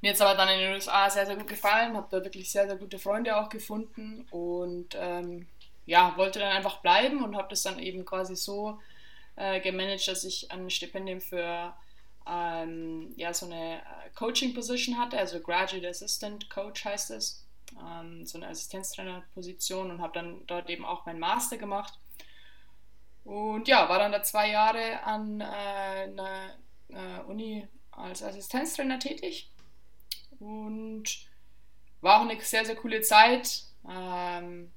Mir 0.00 0.10
hat 0.10 0.14
es 0.14 0.20
aber 0.20 0.36
dann 0.36 0.48
in 0.48 0.60
den 0.60 0.74
USA 0.74 1.10
sehr, 1.10 1.26
sehr 1.26 1.34
gut 1.34 1.48
gefallen, 1.48 1.96
habe 1.96 2.06
da 2.10 2.22
wirklich 2.22 2.52
sehr, 2.52 2.68
sehr 2.68 2.76
gute 2.76 3.00
Freunde 3.00 3.36
auch 3.36 3.48
gefunden 3.48 4.26
und 4.30 4.96
ähm, 4.96 5.48
ja, 5.86 6.16
wollte 6.16 6.38
dann 6.38 6.52
einfach 6.56 6.82
bleiben 6.82 7.24
und 7.24 7.36
habe 7.36 7.48
das 7.48 7.62
dann 7.62 7.80
eben 7.80 8.04
quasi 8.04 8.36
so 8.36 8.78
äh, 9.34 9.60
gemanagt, 9.60 10.06
dass 10.06 10.22
ich 10.22 10.52
ein 10.52 10.70
Stipendium 10.70 11.20
für 11.20 11.74
ähm, 12.28 13.12
ja, 13.16 13.34
so 13.34 13.46
eine 13.46 13.78
äh, 13.78 14.10
Coaching-Position 14.14 14.98
hatte, 14.98 15.18
also 15.18 15.40
Graduate 15.40 15.88
Assistant 15.88 16.48
Coach 16.48 16.84
heißt 16.84 17.10
es 17.10 17.47
ähm, 17.76 18.24
so 18.26 18.38
eine 18.38 18.48
Assistenztrainerposition 18.48 19.90
und 19.90 20.00
habe 20.00 20.14
dann 20.14 20.46
dort 20.46 20.68
eben 20.70 20.84
auch 20.84 21.06
meinen 21.06 21.18
Master 21.18 21.56
gemacht. 21.56 21.98
Und 23.24 23.68
ja, 23.68 23.88
war 23.88 23.98
dann 23.98 24.12
da 24.12 24.22
zwei 24.22 24.50
Jahre 24.50 25.02
an 25.02 25.40
äh, 25.40 25.44
einer 25.44 26.54
äh, 26.88 27.20
Uni 27.26 27.66
als 27.90 28.22
Assistenztrainer 28.22 28.98
tätig 28.98 29.50
und 30.38 31.04
war 32.00 32.18
auch 32.20 32.28
eine 32.28 32.40
sehr, 32.40 32.64
sehr 32.64 32.76
coole 32.76 33.00
Zeit. 33.02 33.64
Ähm, 33.88 34.70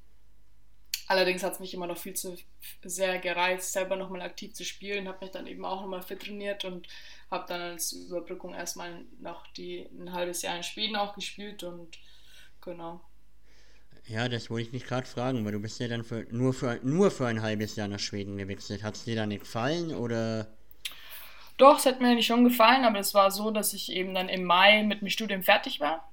allerdings 1.08 1.44
hat 1.44 1.54
es 1.54 1.60
mich 1.60 1.74
immer 1.74 1.88
noch 1.88 1.98
viel 1.98 2.14
zu 2.14 2.38
sehr 2.84 3.20
gereizt, 3.20 3.72
selber 3.74 3.96
nochmal 3.96 4.22
aktiv 4.22 4.54
zu 4.54 4.66
spielen. 4.66 5.08
Habe 5.08 5.26
mich 5.26 5.32
dann 5.32 5.48
eben 5.48 5.66
auch 5.66 5.82
nochmal 5.82 6.02
fit 6.02 6.22
trainiert 6.22 6.66
und 6.66 6.88
habe 7.30 7.46
dann 7.48 7.62
als 7.62 7.94
Überbrückung 7.94 8.54
erstmal 8.54 9.06
noch 9.20 9.48
die, 9.48 9.88
ein 9.98 10.12
halbes 10.12 10.42
Jahr 10.42 10.58
in 10.58 10.64
Schweden 10.64 10.96
auch 10.96 11.16
gespielt 11.16 11.64
und 11.64 11.98
Genau. 12.62 13.02
Ja, 14.08 14.28
das 14.28 14.50
wollte 14.50 14.68
ich 14.68 14.74
mich 14.74 14.86
gerade 14.86 15.08
fragen, 15.08 15.46
weil 15.46 15.52
du 15.52 15.60
bist 15.60 15.80
ja 15.80 15.88
dann 15.88 16.04
für, 16.04 16.26
nur, 16.32 16.54
für, 16.54 16.80
nur 16.84 17.12
für 17.12 17.28
ein 17.28 17.42
halbes 17.42 17.76
Jahr 17.76 17.88
nach 17.88 18.00
Schweden 18.00 18.38
gewechselt. 18.38 18.84
Hat 18.84 18.96
es 18.96 19.04
dir 19.04 19.16
da 19.16 19.26
nicht 19.26 19.42
gefallen 19.42 19.94
oder? 19.94 20.48
Doch, 21.58 21.78
es 21.78 21.86
hat 21.86 22.02
mir 22.02 22.16
nicht 22.16 22.26
schon 22.26 22.44
gefallen, 22.44 22.86
aber 22.86 23.00
es 23.00 23.14
war 23.14 23.30
so, 23.32 23.52
dass 23.52 23.74
ich 23.74 23.92
eben 23.92 24.14
dann 24.14 24.30
im 24.30 24.44
Mai 24.44 24.84
mit 24.84 25.02
dem 25.02 25.10
Studium 25.10 25.44
fertig 25.44 25.80
war 25.80 26.12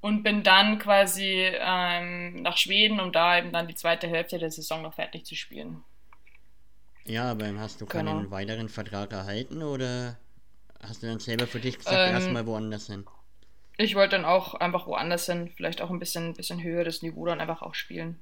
und 0.00 0.22
bin 0.22 0.42
dann 0.42 0.78
quasi 0.78 1.50
ähm, 1.52 2.42
nach 2.42 2.58
Schweden, 2.58 3.00
um 3.00 3.12
da 3.12 3.38
eben 3.38 3.52
dann 3.52 3.66
die 3.66 3.74
zweite 3.74 4.06
Hälfte 4.06 4.38
der 4.38 4.50
Saison 4.50 4.82
noch 4.82 4.94
fertig 4.94 5.24
zu 5.24 5.34
spielen. 5.34 5.82
Ja, 7.06 7.30
aber 7.30 7.46
hast 7.58 7.80
du 7.80 7.86
keinen 7.86 8.18
genau. 8.18 8.30
weiteren 8.30 8.68
Vertrag 8.68 9.12
erhalten 9.12 9.62
oder 9.62 10.18
hast 10.80 11.02
du 11.02 11.06
dann 11.06 11.20
selber 11.20 11.46
für 11.46 11.60
dich 11.60 11.78
gesagt, 11.78 11.96
ähm, 11.96 12.14
erstmal 12.14 12.46
woanders 12.46 12.88
hin? 12.88 13.06
Ich 13.76 13.94
wollte 13.94 14.16
dann 14.16 14.24
auch 14.24 14.54
einfach 14.54 14.86
woanders 14.86 15.26
hin, 15.26 15.50
vielleicht 15.56 15.82
auch 15.82 15.90
ein 15.90 15.98
bisschen, 15.98 16.34
bisschen 16.34 16.62
höheres 16.62 17.02
Niveau 17.02 17.26
dann 17.26 17.40
einfach 17.40 17.62
auch 17.62 17.74
spielen. 17.74 18.18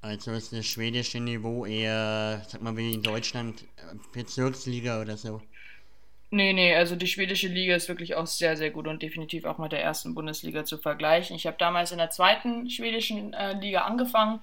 Also 0.00 0.32
ist 0.32 0.52
das 0.52 0.66
schwedische 0.66 1.18
Niveau 1.18 1.66
eher, 1.66 2.42
sag 2.46 2.62
mal, 2.62 2.76
wie 2.76 2.94
in 2.94 3.02
Deutschland, 3.02 3.62
äh, 3.76 3.96
Bezirksliga 4.12 5.00
oder 5.00 5.16
so? 5.16 5.42
Nee, 6.30 6.52
nee, 6.52 6.74
also 6.74 6.96
die 6.96 7.06
schwedische 7.06 7.48
Liga 7.48 7.74
ist 7.74 7.88
wirklich 7.88 8.14
auch 8.14 8.26
sehr, 8.26 8.56
sehr 8.56 8.70
gut 8.70 8.86
und 8.88 9.02
definitiv 9.02 9.44
auch 9.44 9.58
mit 9.58 9.72
der 9.72 9.82
ersten 9.82 10.14
Bundesliga 10.14 10.64
zu 10.64 10.78
vergleichen. 10.78 11.36
Ich 11.36 11.46
habe 11.46 11.56
damals 11.58 11.92
in 11.92 11.98
der 11.98 12.10
zweiten 12.10 12.68
schwedischen 12.68 13.32
äh, 13.32 13.54
Liga 13.54 13.82
angefangen. 13.82 14.40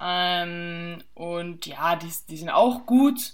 Ähm, 0.00 1.02
und 1.14 1.66
ja, 1.66 1.96
die, 1.96 2.12
die 2.28 2.36
sind 2.36 2.50
auch 2.50 2.86
gut, 2.86 3.32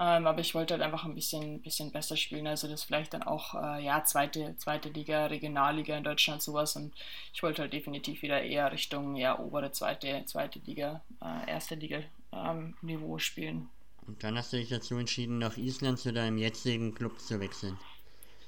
ähm, 0.00 0.26
aber 0.26 0.40
ich 0.40 0.54
wollte 0.54 0.74
halt 0.74 0.82
einfach 0.82 1.04
ein 1.04 1.14
bisschen, 1.14 1.60
bisschen 1.60 1.90
besser 1.90 2.16
spielen. 2.16 2.46
Also 2.46 2.68
das 2.68 2.84
vielleicht 2.84 3.14
dann 3.14 3.24
auch, 3.24 3.54
äh, 3.54 3.84
ja, 3.84 4.04
zweite, 4.04 4.54
zweite 4.56 4.90
Liga, 4.90 5.26
Regionalliga 5.26 5.96
in 5.96 6.04
Deutschland, 6.04 6.40
sowas. 6.40 6.76
Und 6.76 6.94
ich 7.34 7.42
wollte 7.42 7.62
halt 7.62 7.72
definitiv 7.72 8.22
wieder 8.22 8.40
eher 8.40 8.70
Richtung, 8.70 9.16
ja, 9.16 9.38
obere 9.38 9.72
zweite, 9.72 10.22
zweite 10.26 10.60
Liga, 10.60 11.02
äh, 11.20 11.50
erste 11.50 11.74
Liga 11.74 12.00
ähm, 12.32 12.76
Niveau 12.80 13.18
spielen. 13.18 13.68
Und 14.06 14.22
dann 14.22 14.38
hast 14.38 14.52
du 14.52 14.56
dich 14.56 14.68
dazu 14.68 14.96
entschieden, 14.96 15.38
nach 15.38 15.56
Island 15.56 15.98
zu 15.98 16.12
deinem 16.12 16.38
jetzigen 16.38 16.94
Club 16.94 17.18
zu 17.18 17.40
wechseln. 17.40 17.76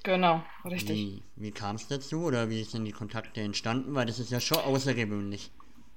Genau, 0.04 0.42
richtig. 0.64 0.96
Wie, 0.96 1.22
wie 1.36 1.50
kam 1.50 1.76
es 1.76 1.88
dazu 1.88 2.22
oder 2.22 2.48
wie 2.48 2.62
sind 2.62 2.84
die 2.84 2.92
Kontakte 2.92 3.40
entstanden? 3.42 3.94
Weil 3.94 4.06
das 4.06 4.18
ist 4.18 4.30
ja 4.30 4.40
schon 4.40 4.58
außergewöhnlich. 4.58 5.50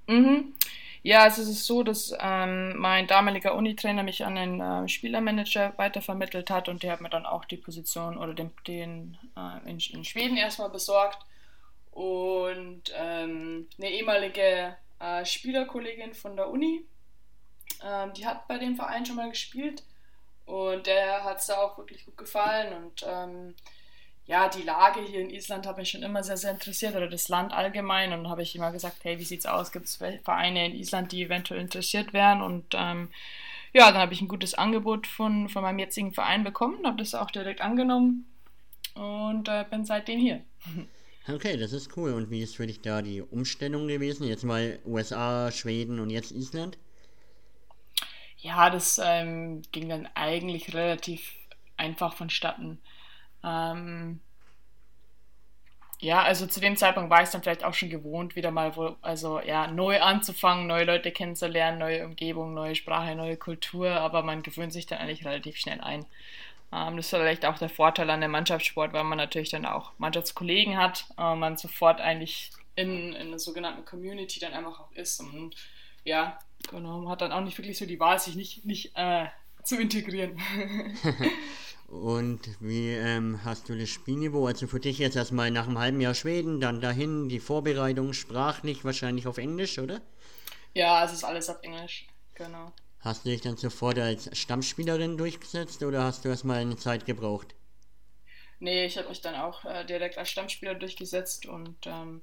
Mhm. 0.08 0.54
Ja, 1.06 1.24
also 1.24 1.42
es 1.42 1.50
ist 1.50 1.66
so, 1.66 1.84
dass 1.84 2.14
ähm, 2.18 2.78
mein 2.78 3.08
damaliger 3.08 3.56
Unitrainer 3.56 4.04
mich 4.04 4.24
an 4.24 4.36
den 4.36 4.62
äh, 4.62 4.88
Spielermanager 4.88 5.74
weitervermittelt 5.76 6.50
hat 6.50 6.70
und 6.70 6.82
der 6.82 6.94
hat 6.94 7.02
mir 7.02 7.10
dann 7.10 7.26
auch 7.26 7.44
die 7.44 7.58
Position 7.58 8.18
oder 8.18 8.34
den, 8.34 8.52
den 8.66 9.18
äh, 9.36 9.70
in, 9.70 9.80
in, 9.80 10.06
Schweden 10.06 10.38
erstmal 10.38 10.70
besorgt. 10.70 11.20
Und 11.92 12.84
ähm, 12.96 13.68
eine 13.78 13.92
ehemalige 13.92 14.78
äh, 15.00 15.26
Spielerkollegin 15.26 16.14
von 16.14 16.38
der 16.38 16.50
Uni, 16.50 16.86
ähm, 17.84 18.14
die 18.14 18.26
hat 18.26 18.48
bei 18.48 18.58
dem 18.58 18.78
Verein 18.78 19.06
schon 19.06 19.18
mal 19.18 19.30
gespielt 19.30 19.84
und 20.46 20.88
der 20.88 21.26
hat 21.26 21.40
es 21.40 21.50
auch 21.50 21.78
wirklich 21.78 22.06
gut 22.06 22.18
gefallen 22.18 22.74
und 22.82 23.06
ähm, 23.06 23.56
ja, 24.26 24.48
die 24.48 24.62
Lage 24.62 25.02
hier 25.02 25.20
in 25.20 25.30
Island 25.30 25.68
hat 25.68 25.78
mich 25.78 25.90
schon 25.90 26.04
immer 26.04 26.24
sehr, 26.24 26.38
sehr 26.38 26.52
interessiert 26.52 26.96
oder 26.96 27.10
das 27.10 27.28
Land 27.28 27.52
allgemein 27.52 28.14
und 28.14 28.30
habe 28.30 28.42
ich 28.42 28.56
immer 28.56 28.72
gesagt, 28.72 29.04
hey, 29.04 29.20
wie 29.20 29.24
sieht's 29.24 29.46
aus? 29.46 29.72
Gibt 29.72 29.86
es 29.86 29.98
Vereine 29.98 30.66
in 30.66 30.76
Island, 30.76 31.12
die 31.12 31.24
eventuell 31.24 31.60
interessiert 31.60 32.14
wären? 32.14 32.42
Und 32.42 32.74
ähm, 32.74 33.10
ja, 33.74 33.92
dann 33.92 34.02
habe 34.02 34.14
ich 34.14 34.22
ein 34.22 34.30
gutes 34.30 34.54
Angebot 34.54 35.08
von, 35.08 35.50
von 35.50 35.62
meinem 35.62 35.80
jetzigen 35.80 36.14
Verein 36.14 36.44
bekommen, 36.44 36.86
habe 36.86 36.98
das 36.98 37.16
auch 37.16 37.32
direkt 37.32 37.60
angenommen 37.60 38.26
und 38.96 39.50
äh, 39.50 39.66
bin 39.70 39.86
seitdem 39.86 40.20
hier. 40.20 40.44
Okay, 41.26 41.56
das 41.56 41.72
ist 41.72 41.96
cool. 41.96 42.12
Und 42.12 42.30
wie 42.32 42.42
ist 42.42 42.58
für 42.58 42.68
dich 42.68 42.82
da 42.82 43.02
die 43.02 43.22
Umstellung 43.22 43.88
gewesen? 43.88 44.28
Jetzt 44.28 44.44
mal 44.44 44.78
USA, 44.86 45.52
Schweden 45.52 46.02
und 46.02 46.10
jetzt 46.10 46.34
Island? 46.34 46.78
Ja, 48.40 48.70
das 48.70 49.00
ähm, 49.02 49.62
ging 49.72 49.88
dann 49.88 50.10
eigentlich 50.16 50.74
relativ 50.74 51.32
einfach 51.78 52.14
vonstatten. 52.14 52.82
Ähm, 53.44 54.20
ja, 56.04 56.22
also 56.22 56.46
zu 56.48 56.60
dem 56.60 56.76
Zeitpunkt 56.76 57.10
war 57.10 57.24
ich 57.24 57.30
dann 57.30 57.42
vielleicht 57.42 57.64
auch 57.64 57.74
schon 57.74 57.90
gewohnt, 57.90 58.36
wieder 58.36 58.52
mal 58.52 58.76
wo, 58.76 58.98
also 59.02 59.40
ja, 59.40 59.68
neu 59.68 60.02
anzufangen, 60.02 60.68
neue 60.68 60.84
Leute 60.84 61.12
kennenzulernen, 61.12 61.80
neue 61.80 62.06
Umgebung, 62.06 62.54
neue 62.54 62.76
Sprache, 62.76 63.16
neue 63.16 63.38
Kultur, 63.38 63.90
aber 63.90 64.22
man 64.22 64.44
gewöhnt 64.44 64.74
sich 64.74 64.86
dann 64.86 65.00
eigentlich 65.00 65.26
relativ 65.26 65.56
schnell 65.58 65.80
ein. 65.80 66.06
Ähm, 66.74 66.98
das 66.98 67.06
ist 67.06 67.12
vielleicht 67.12 67.46
auch 67.46 67.58
der 67.58 67.70
Vorteil 67.70 68.10
an 68.10 68.20
der 68.20 68.28
Mannschaftssport, 68.28 68.92
weil 68.92 69.06
man 69.06 69.18
natürlich 69.18 69.50
dann 69.50 69.66
auch 69.66 69.94
Mannschaftskollegen 69.98 70.78
hat, 70.78 71.06
äh, 71.18 71.36
man 71.36 71.56
sofort 71.56 72.02
eigentlich 72.02 72.52
in, 72.76 73.14
in 73.14 73.30
der 73.30 73.40
sogenannten 73.40 73.86
Community 73.86 74.42
dann 74.42 74.54
einfach 74.54 74.82
auch 74.82 74.92
ist 74.94 75.22
und 75.22 75.56
ja, 76.04 76.38
genau, 76.70 77.00
man 77.00 77.10
hat 77.10 77.22
dann 77.22 77.32
auch 77.32 77.42
nicht 77.42 77.58
wirklich 77.58 77.78
so 77.78 77.86
die 77.86 78.00
Wahl, 78.00 78.20
sich 78.20 78.36
nicht, 78.36 78.66
nicht 78.66 78.92
äh, 78.96 79.28
zu 79.64 79.80
integrieren. 79.80 80.38
Und 81.94 82.40
wie 82.60 82.90
ähm, 82.90 83.42
hast 83.46 83.70
du 83.70 83.78
das 83.78 83.90
Spielniveau? 83.90 84.48
Also 84.48 84.66
für 84.66 84.80
dich 84.80 84.98
jetzt 84.98 85.16
erstmal 85.16 85.52
nach 85.52 85.68
einem 85.68 85.78
halben 85.78 86.02
Jahr 86.02 86.16
Schweden, 86.16 86.60
dann 86.60 86.82
dahin 86.82 87.30
die 87.30 87.40
Vorbereitung 87.40 88.14
sprachlich 88.14 88.84
wahrscheinlich 88.84 89.28
auf 89.28 89.38
Englisch, 89.38 89.78
oder? 89.78 90.02
Ja, 90.74 91.06
es 91.06 91.14
ist 91.14 91.24
alles 91.24 91.50
auf 91.50 91.62
Englisch, 91.62 92.08
genau. 92.34 92.72
Hast 93.00 93.26
du 93.26 93.30
dich 93.30 93.42
dann 93.42 93.58
sofort 93.58 94.00
als 94.00 94.36
Stammspielerin 94.36 95.18
durchgesetzt 95.18 95.84
oder 95.84 96.04
hast 96.04 96.26
du 96.26 96.30
erstmal 96.30 96.58
eine 96.60 96.78
Zeit 96.78 97.06
gebraucht? 97.06 97.54
Nee, 98.60 98.86
ich 98.86 98.98
habe 98.98 99.10
mich 99.10 99.22
dann 99.22 99.36
auch 99.36 99.64
äh, 99.66 99.86
direkt 99.86 100.18
als 100.18 100.32
Stammspieler 100.32 100.74
durchgesetzt 100.74 101.46
und 101.46 101.78
ähm, 101.86 102.22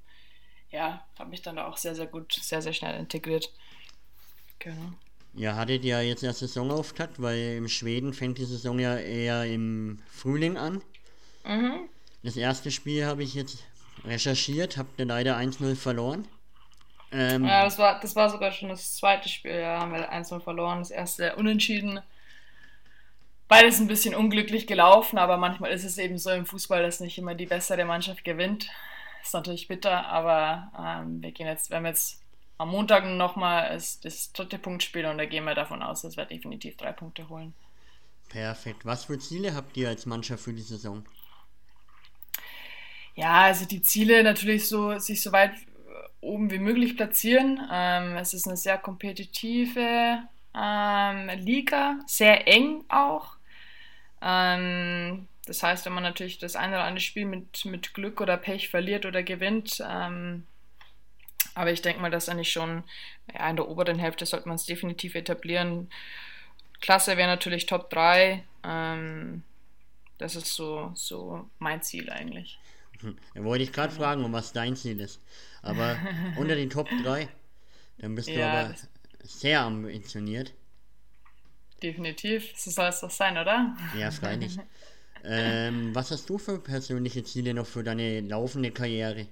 ja, 0.71 1.07
habe 1.19 1.31
mich 1.31 1.43
dann 1.43 1.57
da 1.57 1.69
auch 1.69 1.77
sehr, 1.77 1.95
sehr 1.95 2.07
gut, 2.07 2.33
sehr, 2.33 2.61
sehr 2.61 2.73
schnell 2.73 2.99
integriert. 2.99 3.53
Genau. 4.59 4.95
Ja, 5.35 5.55
hattet 5.57 5.85
ihr 5.85 6.03
jetzt 6.03 6.23
erst 6.23 6.41
Saisonauftakt, 6.41 7.23
weil 7.23 7.57
im 7.57 7.69
Schweden 7.69 8.13
fängt 8.13 8.39
die 8.39 8.45
Saison 8.45 8.79
ja 8.79 8.97
eher 8.97 9.45
im 9.45 10.01
Frühling 10.11 10.57
an. 10.57 10.83
Mhm. 11.45 11.89
Das 12.23 12.37
erste 12.37 12.71
Spiel 12.71 13.07
habe 13.07 13.23
ich 13.23 13.35
jetzt 13.35 13.65
recherchiert, 14.05 14.77
habt 14.77 14.99
ihr 14.99 15.07
leider 15.07 15.37
1-0 15.37 15.77
verloren. 15.77 16.27
Ähm, 17.13 17.45
ja, 17.45 17.65
das 17.65 17.79
war, 17.79 18.01
das 18.01 18.15
war 18.15 18.31
sogar 18.31 18.53
schon 18.53 18.69
das 18.69 18.97
zweite 18.97 19.29
Spiel, 19.29 19.59
ja, 19.59 19.81
haben 19.81 19.93
wir 19.93 20.13
1-0 20.13 20.41
verloren, 20.41 20.79
das 20.79 20.91
erste 20.91 21.37
unentschieden. 21.37 22.01
Beides 23.49 23.81
ein 23.81 23.89
bisschen 23.89 24.15
unglücklich 24.15 24.67
gelaufen, 24.67 25.19
aber 25.19 25.37
manchmal 25.37 25.73
ist 25.73 25.85
es 25.85 25.99
eben 25.99 26.19
so 26.19 26.31
im 26.31 26.47
Fußball, 26.47 26.83
dass 26.83 27.01
nicht 27.01 27.19
immer 27.19 27.35
die 27.35 27.47
bessere 27.47 27.85
Mannschaft 27.85 28.25
gewinnt. 28.25 28.71
Ist 29.23 29.35
natürlich 29.35 29.67
bitter, 29.67 30.07
aber 30.07 30.71
ähm, 30.79 31.21
wir 31.21 31.33
gehen 31.33 31.49
jetzt, 31.49 31.71
wir 31.71 31.79
haben 31.79 31.87
jetzt 31.87 32.20
am 32.61 32.69
Montag 32.69 33.07
nochmal 33.07 33.71
das, 33.73 34.01
das 34.01 34.35
dritte 34.35 34.59
Punktspiel 34.59 35.07
und 35.07 35.17
da 35.17 35.25
gehen 35.25 35.45
wir 35.45 35.55
davon 35.55 35.83
aus, 35.83 36.03
dass 36.03 36.19
wir 36.19 36.27
definitiv 36.27 36.77
drei 36.77 36.93
Punkte 36.93 37.27
holen. 37.31 37.55
Perfekt. 38.29 38.85
Was 38.85 39.07
für 39.07 39.19
Ziele 39.19 39.55
habt 39.55 39.79
ihr 39.79 39.89
als 39.89 40.05
Mannschaft 40.05 40.45
für 40.45 40.53
die 40.53 40.61
Saison? 40.61 41.03
Ja, 43.15 43.45
also 43.45 43.65
die 43.65 43.81
Ziele 43.81 44.23
natürlich 44.23 44.69
so, 44.69 44.99
sich 44.99 45.23
so 45.23 45.33
weit 45.33 45.53
oben 46.21 46.51
wie 46.51 46.59
möglich 46.59 46.97
platzieren. 46.97 47.67
Ähm, 47.73 48.19
es 48.19 48.35
ist 48.35 48.47
eine 48.47 48.59
sehr 48.59 48.77
kompetitive 48.77 50.23
ähm, 50.55 51.31
Liga, 51.39 51.99
sehr 52.07 52.47
eng 52.47 52.85
auch. 52.91 53.37
Ähm, 54.21 55.29
das 55.47 55.63
heißt, 55.63 55.87
wenn 55.87 55.95
man 55.95 56.03
natürlich 56.03 56.37
das 56.37 56.57
eine 56.57 56.75
oder 56.75 56.85
andere 56.85 57.01
Spiel 57.01 57.25
mit, 57.25 57.65
mit 57.65 57.95
Glück 57.95 58.21
oder 58.21 58.37
Pech 58.37 58.69
verliert 58.69 59.07
oder 59.07 59.23
gewinnt, 59.23 59.83
ähm, 59.89 60.45
aber 61.61 61.73
ich 61.73 61.83
denke 61.83 62.01
mal, 62.01 62.11
dass 62.11 62.29
eigentlich 62.29 62.51
schon 62.51 62.85
ja, 63.35 63.51
in 63.51 63.57
der 63.57 63.69
oberen 63.69 63.99
Hälfte 63.99 64.25
sollte 64.25 64.49
man 64.49 64.57
es 64.57 64.65
definitiv 64.65 65.15
etablieren. 65.15 65.91
Klasse 66.81 67.17
wäre 67.17 67.29
natürlich 67.29 67.67
Top 67.67 67.91
3. 67.91 68.43
Ähm, 68.65 69.43
das 70.17 70.37
ist 70.37 70.55
so, 70.55 70.93
so 70.95 71.49
mein 71.59 71.83
Ziel 71.83 72.11
eigentlich. 72.11 72.59
Da 73.35 73.43
wollte 73.45 73.65
ich 73.65 73.73
gerade 73.73 73.95
fragen, 73.95 74.25
um 74.25 74.33
was 74.35 74.53
dein 74.53 74.77
Ziel 74.77 75.01
ist. 75.01 75.23
Aber 75.63 75.97
unter 76.37 76.55
den 76.55 76.69
Top 76.69 76.89
3, 77.03 77.29
dann 77.97 78.15
bist 78.15 78.29
du 78.29 78.35
ja, 78.35 78.53
aber 78.53 78.75
sehr 79.23 79.61
ambitioniert. 79.63 80.53
Definitiv, 81.83 82.53
so 82.57 82.71
soll 82.71 82.89
es 82.89 83.01
doch 83.01 83.11
sein, 83.11 83.39
oder? 83.39 83.75
Ja, 83.99 84.11
freilich. 84.11 84.59
ähm, 85.25 85.95
was 85.95 86.11
hast 86.11 86.29
du 86.29 86.37
für 86.37 86.59
persönliche 86.59 87.25
Ziele 87.25 87.55
noch 87.55 87.67
für 87.67 87.83
deine 87.83 88.21
laufende 88.21 88.71
Karriere? 88.71 89.29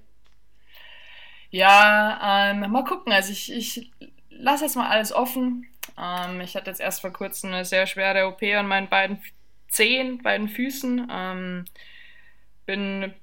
Ja, 1.51 2.51
ähm, 2.51 2.71
mal 2.71 2.83
gucken. 2.83 3.11
Also 3.13 3.31
ich, 3.31 3.51
ich 3.51 3.91
lasse 4.29 4.65
jetzt 4.65 4.75
mal 4.75 4.89
alles 4.89 5.11
offen. 5.11 5.65
Ähm, 5.97 6.41
ich 6.41 6.55
hatte 6.55 6.69
jetzt 6.69 6.79
erst 6.81 7.01
vor 7.01 7.11
kurzem 7.11 7.51
eine 7.53 7.65
sehr 7.65 7.87
schwere 7.87 8.27
OP 8.27 8.41
an 8.43 8.67
meinen 8.67 8.89
beiden 8.89 9.21
Zehen, 9.67 10.21
beiden 10.21 10.47
Füßen. 10.49 11.07
Ähm, 11.11 11.65
bin 12.65 13.13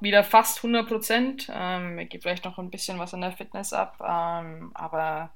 wieder 0.00 0.24
fast 0.24 0.58
100 0.58 0.86
Prozent. 0.88 1.50
Ähm, 1.52 1.98
ich 1.98 2.10
gebe 2.10 2.22
vielleicht 2.22 2.44
noch 2.44 2.58
ein 2.58 2.70
bisschen 2.70 2.98
was 2.98 3.14
an 3.14 3.22
der 3.22 3.32
Fitness 3.32 3.72
ab, 3.72 3.96
ähm, 4.00 4.70
aber 4.74 5.30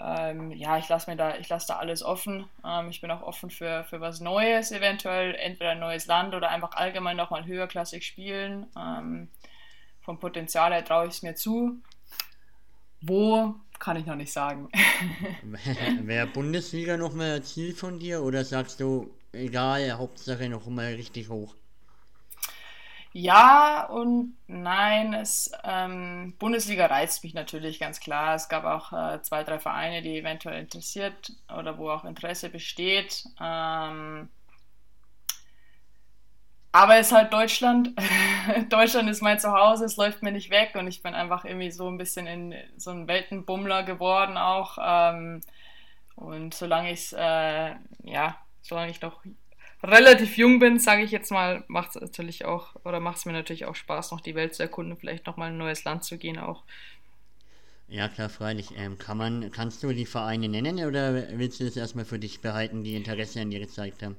ähm, 0.00 0.50
ja, 0.52 0.76
ich 0.78 0.88
lasse 0.88 1.10
mir 1.10 1.16
da, 1.16 1.36
ich 1.36 1.48
da 1.48 1.58
alles 1.78 2.02
offen. 2.02 2.48
Ähm, 2.64 2.90
ich 2.90 3.00
bin 3.00 3.10
auch 3.10 3.22
offen 3.22 3.50
für, 3.50 3.84
für 3.84 4.00
was 4.00 4.20
Neues, 4.20 4.72
eventuell 4.72 5.34
entweder 5.36 5.70
ein 5.70 5.78
neues 5.80 6.06
Land 6.06 6.34
oder 6.34 6.50
einfach 6.50 6.72
allgemein 6.72 7.16
nochmal 7.16 7.44
höherklassig 7.46 8.04
spielen. 8.04 8.66
Vom 10.04 10.20
Potenzial 10.20 10.72
her 10.72 10.84
traue 10.84 11.06
ich 11.06 11.14
es 11.14 11.22
mir 11.22 11.34
zu. 11.34 11.80
Wo 13.00 13.54
kann 13.78 13.96
ich 13.96 14.06
noch 14.06 14.16
nicht 14.16 14.32
sagen. 14.32 14.68
Wäre 15.42 16.26
Bundesliga 16.26 16.96
noch 16.96 17.12
mal 17.12 17.36
ein 17.36 17.42
Ziel 17.42 17.74
von 17.74 17.98
dir 17.98 18.22
oder 18.22 18.44
sagst 18.44 18.80
du, 18.80 19.10
egal, 19.32 19.92
Hauptsache 19.92 20.48
noch 20.48 20.66
mal 20.66 20.94
richtig 20.94 21.28
hoch? 21.28 21.54
Ja 23.12 23.86
und 23.86 24.36
nein. 24.48 25.14
Es, 25.14 25.52
ähm, 25.62 26.34
Bundesliga 26.38 26.86
reizt 26.86 27.22
mich 27.22 27.32
natürlich 27.32 27.78
ganz 27.78 28.00
klar. 28.00 28.34
Es 28.34 28.48
gab 28.48 28.64
auch 28.64 28.92
äh, 28.92 29.22
zwei, 29.22 29.44
drei 29.44 29.60
Vereine, 29.60 30.02
die 30.02 30.18
eventuell 30.18 30.60
interessiert 30.60 31.32
oder 31.56 31.78
wo 31.78 31.90
auch 31.90 32.04
Interesse 32.04 32.48
besteht. 32.48 33.24
Ähm, 33.40 34.28
aber 36.74 36.96
es 36.96 37.06
ist 37.06 37.12
halt 37.12 37.32
Deutschland. 37.32 37.92
Deutschland 38.68 39.08
ist 39.08 39.22
mein 39.22 39.38
Zuhause, 39.38 39.84
es 39.84 39.96
läuft 39.96 40.24
mir 40.24 40.32
nicht 40.32 40.50
weg 40.50 40.72
und 40.74 40.88
ich 40.88 41.04
bin 41.04 41.14
einfach 41.14 41.44
irgendwie 41.44 41.70
so 41.70 41.88
ein 41.88 41.98
bisschen 41.98 42.26
in 42.26 42.52
so 42.76 42.90
ein 42.90 43.06
Weltenbummler 43.06 43.84
geworden 43.84 44.36
auch. 44.36 44.76
Ähm, 44.82 45.40
und 46.16 46.52
solange 46.52 46.92
ich 46.92 47.12
äh, 47.12 47.76
ja, 48.02 48.36
solange 48.60 48.90
ich 48.90 49.00
noch 49.00 49.22
relativ 49.84 50.36
jung 50.36 50.58
bin, 50.58 50.80
sage 50.80 51.04
ich 51.04 51.12
jetzt 51.12 51.30
mal, 51.30 51.62
macht 51.68 51.90
es 51.90 52.02
natürlich 52.02 52.44
auch, 52.44 52.74
oder 52.84 52.98
macht 52.98 53.18
es 53.18 53.24
mir 53.24 53.32
natürlich 53.32 53.66
auch 53.66 53.76
Spaß, 53.76 54.10
noch 54.10 54.20
die 54.20 54.34
Welt 54.34 54.56
zu 54.56 54.64
erkunden, 54.64 54.96
vielleicht 54.96 55.26
nochmal 55.26 55.50
ein 55.50 55.58
neues 55.58 55.84
Land 55.84 56.02
zu 56.02 56.18
gehen 56.18 56.40
auch. 56.40 56.64
Ja, 57.86 58.08
klar, 58.08 58.30
freilich. 58.30 58.70
Ähm, 58.76 58.98
kann 58.98 59.16
man, 59.16 59.52
kannst 59.52 59.84
du 59.84 59.92
die 59.92 60.06
Vereine 60.06 60.48
nennen 60.48 60.84
oder 60.86 61.14
willst 61.38 61.60
du 61.60 61.64
das 61.66 61.76
erstmal 61.76 62.04
für 62.04 62.18
dich 62.18 62.40
behalten, 62.40 62.82
die 62.82 62.96
Interesse 62.96 63.40
an 63.40 63.50
dir 63.50 63.60
gezeigt 63.60 64.02
haben? 64.02 64.16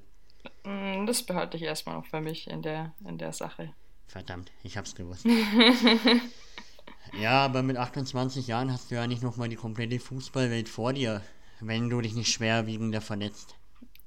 Mm, 0.95 1.05
das 1.05 1.23
behalte 1.23 1.57
ich 1.57 1.63
erstmal 1.63 1.95
noch 1.95 2.05
für 2.05 2.21
mich 2.21 2.47
in 2.47 2.61
der, 2.61 2.93
in 3.05 3.17
der 3.17 3.33
Sache. 3.33 3.73
Verdammt, 4.07 4.51
ich 4.63 4.77
hab's 4.77 4.95
gewusst. 4.95 5.25
ja, 7.19 7.43
aber 7.43 7.63
mit 7.63 7.77
28 7.77 8.47
Jahren 8.47 8.71
hast 8.71 8.91
du 8.91 8.95
ja 8.95 9.07
nicht 9.07 9.23
nochmal 9.23 9.49
die 9.49 9.55
komplette 9.55 9.99
Fußballwelt 9.99 10.69
vor 10.69 10.93
dir, 10.93 11.21
wenn 11.59 11.89
du 11.89 12.01
dich 12.01 12.13
nicht 12.13 12.31
schwerwiegender 12.31 13.01
verletzt. 13.01 13.55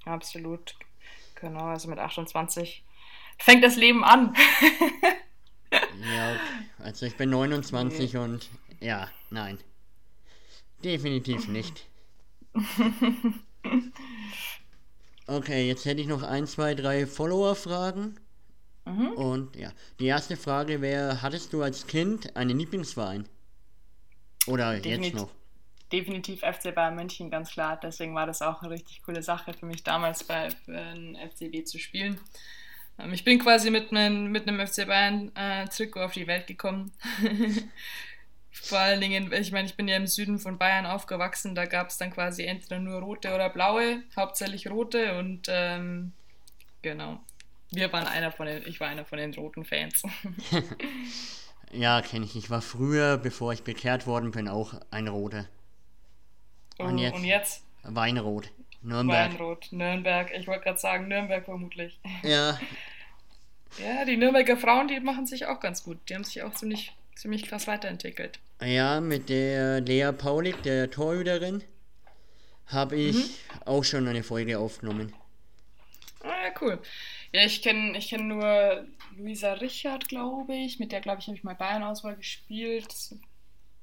Absolut. 0.05 0.77
Genau, 1.35 1.67
also 1.67 1.89
mit 1.89 1.99
28 1.99 2.85
fängt 3.39 3.65
das 3.65 3.77
Leben 3.77 4.05
an. 4.05 4.35
ja, 5.73 6.33
okay. 6.33 6.41
also 6.79 7.07
ich 7.07 7.17
bin 7.17 7.31
29 7.31 8.13
nee. 8.13 8.19
und 8.19 8.49
ja, 8.81 9.09
nein. 9.31 9.59
Definitiv 10.85 11.49
nicht. 11.49 11.87
Okay, 15.29 15.69
jetzt 15.69 15.85
hätte 15.85 16.01
ich 16.01 16.07
noch 16.07 16.23
ein, 16.23 16.47
zwei, 16.47 16.75
drei 16.75 17.07
Follower-Fragen. 17.07 18.19
Mhm. 18.87 19.13
Und 19.13 19.57
ja, 19.57 19.71
die 20.01 20.07
erste 20.07 20.39
Frage 20.39 20.81
wäre: 20.81 21.21
Hattest 21.21 21.53
du 21.53 21.63
als 21.63 21.87
Kind 21.87 22.35
einen 22.35 22.59
Lieblingsverein? 22.59 23.29
Oder 24.47 24.75
Definitiv, 24.75 25.05
jetzt 25.05 25.15
noch? 25.15 25.31
Definitiv 25.93 26.41
FC 26.41 26.75
Bayern 26.75 26.95
München, 26.95 27.31
ganz 27.31 27.51
klar. 27.51 27.79
Deswegen 27.83 28.15
war 28.15 28.27
das 28.27 28.41
auch 28.41 28.63
eine 28.63 28.71
richtig 28.71 29.03
coole 29.03 29.23
Sache 29.23 29.53
für 29.53 29.67
mich 29.67 29.85
damals 29.85 30.25
bei 30.25 30.49
FCB 30.49 31.67
zu 31.67 31.79
spielen. 31.79 32.19
Ähm, 32.99 33.13
ich 33.13 33.23
bin 33.23 33.39
quasi 33.39 33.71
mit, 33.71 33.93
mein, 33.93 34.29
mit 34.29 34.49
einem 34.49 34.67
FC 34.67 34.87
Bayern 34.87 35.31
äh, 35.35 35.67
auf 35.97 36.13
die 36.13 36.27
Welt 36.27 36.47
gekommen. 36.47 36.91
Vor 38.69 38.79
allen 38.79 39.01
Dingen, 39.01 39.33
ich 39.33 39.51
meine, 39.51 39.67
ich 39.67 39.77
bin 39.77 39.89
ja 39.89 39.97
im 39.97 40.07
Süden 40.07 40.39
von 40.39 40.59
Bayern 40.59 40.85
aufgewachsen, 40.85 41.55
da 41.55 41.65
gab 41.65 41.89
es 41.89 41.97
dann 41.97 42.11
quasi 42.11 42.45
entweder 42.45 42.79
nur 42.79 43.01
rote 43.01 43.35
oder 43.35 43.49
blaue, 43.49 44.03
hauptsächlich 44.15 44.69
rote 44.69 45.19
und 45.19 45.47
ähm, 45.49 46.13
genau. 46.83 47.19
Wir 47.71 47.91
waren 47.95 48.07
einer 48.07 48.31
von 48.31 48.47
den, 48.47 48.67
ich 48.67 48.79
war 48.79 48.89
einer 48.89 49.07
von 49.07 49.17
den 49.17 49.33
roten 49.33 49.65
Fans. 49.65 50.03
ja, 51.73 52.03
kenne 52.03 52.27
ich. 52.27 52.37
Ich 52.37 52.51
war 52.51 52.61
früher, 52.61 53.17
bevor 53.17 53.55
ich 53.55 53.63
bekehrt 53.63 54.07
worden 54.07 54.33
bin, 54.33 54.49
auch 54.49 54.75
ein 54.91 55.09
Rote. 55.09 55.49
Und, 56.77 56.97
oh, 56.97 56.99
jetzt, 56.99 57.15
und 57.15 57.25
jetzt? 57.25 57.65
Weinrot. 57.85 58.51
Nürnberg. 58.83 59.33
Weinrot, 59.33 59.73
Nürnberg. 59.73 60.31
Ich 60.37 60.47
wollte 60.47 60.65
gerade 60.65 60.79
sagen, 60.79 61.09
Nürnberg 61.09 61.45
vermutlich. 61.47 61.99
Ja. 62.23 62.59
ja, 63.79 64.05
die 64.05 64.19
Nürnberger 64.19 64.59
Frauen, 64.59 64.89
die 64.89 65.01
machen 65.01 65.27
sich 65.27 65.47
auch 65.47 65.59
ganz 65.59 65.83
gut. 65.83 65.99
Die 66.09 66.15
haben 66.15 66.25
sich 66.25 66.43
auch 66.43 66.53
ziemlich 66.53 66.93
ziemlich 67.19 67.43
krass 67.43 67.67
weiterentwickelt. 67.67 68.39
Ja, 68.63 69.01
mit 69.01 69.29
der 69.29 69.81
Lea 69.81 70.13
Paulik, 70.13 70.63
der 70.63 70.91
Torhüterin, 70.91 71.63
habe 72.67 72.97
ich 72.97 73.17
mhm. 73.17 73.63
auch 73.65 73.85
schon 73.85 74.07
eine 74.07 74.23
Folge 74.23 74.59
aufgenommen. 74.59 75.13
Ah, 76.21 76.29
ja, 76.29 76.55
cool. 76.61 76.81
Ja, 77.33 77.45
ich 77.45 77.63
kenne 77.63 77.99
ich 77.99 78.09
kenn 78.09 78.29
nur 78.29 78.87
Luisa 79.17 79.55
Richard, 79.55 80.09
glaube 80.09 80.55
ich. 80.55 80.79
Mit 80.79 80.93
der, 80.93 81.01
glaube 81.01 81.21
ich, 81.21 81.27
habe 81.27 81.37
ich 81.37 81.45
mal 81.45 81.55
Bayern-Auswahl 81.55 82.17
gespielt, 82.17 82.95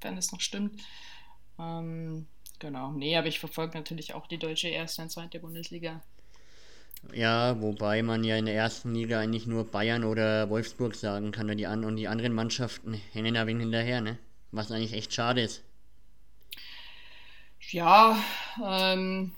wenn 0.00 0.16
es 0.16 0.32
noch 0.32 0.40
stimmt. 0.40 0.80
Ähm, 1.58 2.26
genau. 2.58 2.92
Nee, 2.92 3.16
aber 3.16 3.28
ich 3.28 3.38
verfolge 3.38 3.76
natürlich 3.76 4.14
auch 4.14 4.26
die 4.26 4.38
deutsche 4.38 4.68
erste 4.68 5.02
und 5.02 5.10
zweite 5.10 5.40
Bundesliga. 5.40 6.02
Ja, 7.12 7.60
wobei 7.60 8.02
man 8.02 8.24
ja 8.24 8.36
in 8.36 8.46
der 8.46 8.54
ersten 8.54 8.94
Liga 8.94 9.20
eigentlich 9.20 9.46
nur 9.46 9.70
Bayern 9.70 10.04
oder 10.04 10.50
Wolfsburg 10.50 10.94
sagen 10.94 11.32
kann, 11.32 11.48
und 11.50 11.56
die, 11.56 11.66
an 11.66 11.84
und 11.84 11.96
die 11.96 12.08
anderen 12.08 12.32
Mannschaften 12.32 12.94
hängen 13.12 13.36
ein 13.36 13.46
wenig 13.46 13.62
hinterher, 13.62 14.00
ne? 14.00 14.18
Was 14.52 14.70
eigentlich 14.70 14.92
echt 14.92 15.12
schade 15.14 15.40
ist. 15.42 15.62
Ja, 17.70 18.16
ähm, 18.64 19.32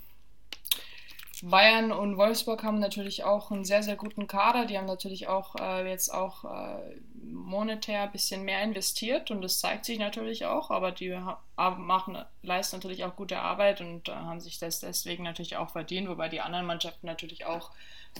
Bayern 1.41 1.91
und 1.91 2.17
Wolfsburg 2.17 2.63
haben 2.63 2.79
natürlich 2.79 3.23
auch 3.23 3.49
einen 3.49 3.63
sehr, 3.63 3.81
sehr 3.81 3.95
guten 3.95 4.27
Kader. 4.27 4.65
Die 4.65 4.77
haben 4.77 4.85
natürlich 4.85 5.27
auch 5.27 5.55
äh, 5.55 5.89
jetzt 5.89 6.09
auch 6.13 6.43
äh, 6.43 6.99
monetär 7.23 8.03
ein 8.03 8.11
bisschen 8.11 8.43
mehr 8.43 8.61
investiert 8.61 9.31
und 9.31 9.41
das 9.41 9.59
zeigt 9.59 9.85
sich 9.85 9.99
natürlich 9.99 10.45
auch, 10.45 10.69
aber 10.69 10.91
die 10.91 11.17
machen, 11.55 12.17
leisten 12.41 12.77
natürlich 12.77 13.05
auch 13.05 13.15
gute 13.15 13.39
Arbeit 13.39 13.79
und 13.81 14.09
äh, 14.09 14.13
haben 14.13 14.41
sich 14.41 14.59
das 14.59 14.79
deswegen 14.79 15.23
natürlich 15.23 15.55
auch 15.55 15.69
verdient, 15.71 16.09
wobei 16.09 16.27
die 16.27 16.41
anderen 16.41 16.65
Mannschaften 16.65 17.07
natürlich 17.07 17.45
auch 17.45 17.71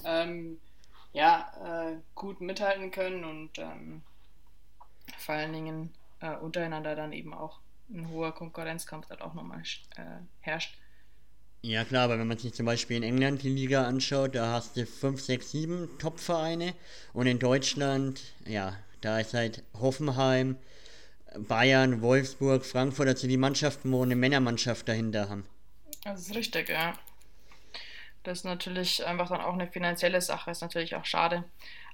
ähm, 0.05 0.59
ja, 1.11 1.51
äh, 1.63 1.97
gut 2.15 2.39
mithalten 2.39 2.91
können 2.91 3.23
und 3.23 3.57
ähm, 3.57 4.01
vor 5.17 5.35
allen 5.35 5.53
Dingen 5.53 5.93
äh, 6.21 6.35
untereinander 6.35 6.95
dann 6.95 7.13
eben 7.13 7.33
auch 7.33 7.59
ein 7.89 8.09
hoher 8.09 8.33
Konkurrenzkampf 8.33 9.07
dann 9.07 9.21
auch 9.21 9.33
nochmal 9.33 9.63
äh, 9.95 10.03
herrscht. 10.41 10.77
Ja 11.61 11.83
klar, 11.83 12.05
aber 12.05 12.17
wenn 12.17 12.27
man 12.27 12.37
sich 12.37 12.53
zum 12.53 12.65
Beispiel 12.65 12.97
in 12.97 13.03
England 13.03 13.43
die 13.43 13.49
Liga 13.49 13.85
anschaut, 13.85 14.33
da 14.35 14.53
hast 14.53 14.77
du 14.77 14.85
5, 14.85 15.21
6, 15.21 15.51
7 15.51 15.89
Top-Vereine 15.99 16.73
und 17.11 17.27
in 17.27 17.37
Deutschland, 17.37 18.21
ja, 18.45 18.77
da 19.01 19.19
ist 19.19 19.33
halt 19.33 19.63
Hoffenheim, 19.73 20.57
Bayern, 21.37 22.01
Wolfsburg, 22.01 22.65
Frankfurt, 22.65 23.09
also 23.09 23.27
die 23.27 23.37
Mannschaften, 23.37 23.91
wo 23.91 24.01
eine 24.01 24.15
Männermannschaft 24.15 24.87
dahinter 24.87 25.29
haben. 25.29 25.45
Das 26.05 26.21
ist 26.21 26.35
richtig, 26.35 26.69
ja. 26.69 26.93
Das 28.23 28.39
ist 28.39 28.43
natürlich 28.45 29.05
einfach 29.05 29.27
dann 29.27 29.41
auch 29.41 29.53
eine 29.53 29.67
finanzielle 29.67 30.21
Sache, 30.21 30.51
ist 30.51 30.61
natürlich 30.61 30.95
auch 30.95 31.05
schade. 31.05 31.43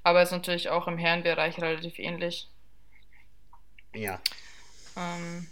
Aber 0.04 0.22
ist 0.22 0.32
natürlich 0.32 0.70
auch 0.70 0.88
im 0.88 1.00
Herrenbereich 1.00 1.60
relativ 1.60 1.98
ähnlich. 1.98 2.48
Ja. 3.96 4.20
Ähm, 4.96 5.48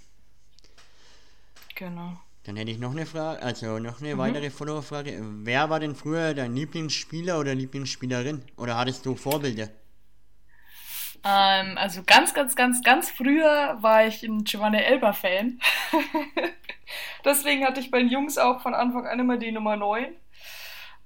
genau. 1.75 2.19
Dann 2.45 2.57
hätte 2.57 2.71
ich 2.71 2.79
noch 2.79 2.91
eine 2.91 3.05
Frage, 3.05 3.41
also 3.41 3.79
noch 3.79 4.01
eine 4.01 4.15
mhm. 4.15 4.19
weitere 4.19 4.49
Follower-Frage. 4.49 5.17
Wer 5.43 5.69
war 5.69 5.79
denn 5.79 5.95
früher 5.95 6.33
dein 6.33 6.55
Lieblingsspieler 6.55 7.39
oder 7.39 7.55
Lieblingsspielerin? 7.55 8.43
Oder 8.57 8.77
hattest 8.77 9.05
du 9.05 9.15
Vorbilder? 9.15 9.69
Ähm, 11.23 11.77
also 11.77 12.03
ganz, 12.03 12.33
ganz, 12.33 12.55
ganz, 12.55 12.83
ganz 12.83 13.09
früher 13.09 13.77
war 13.79 14.05
ich 14.05 14.23
ein 14.23 14.43
Giovanni 14.43 14.79
Elber-Fan. 14.79 15.59
Deswegen 17.25 17.65
hatte 17.65 17.79
ich 17.79 17.91
bei 17.91 17.99
den 17.99 18.09
Jungs 18.09 18.37
auch 18.37 18.61
von 18.61 18.73
Anfang 18.73 19.07
an 19.07 19.19
immer 19.19 19.37
die 19.37 19.53
Nummer 19.53 19.77
9. 19.77 20.07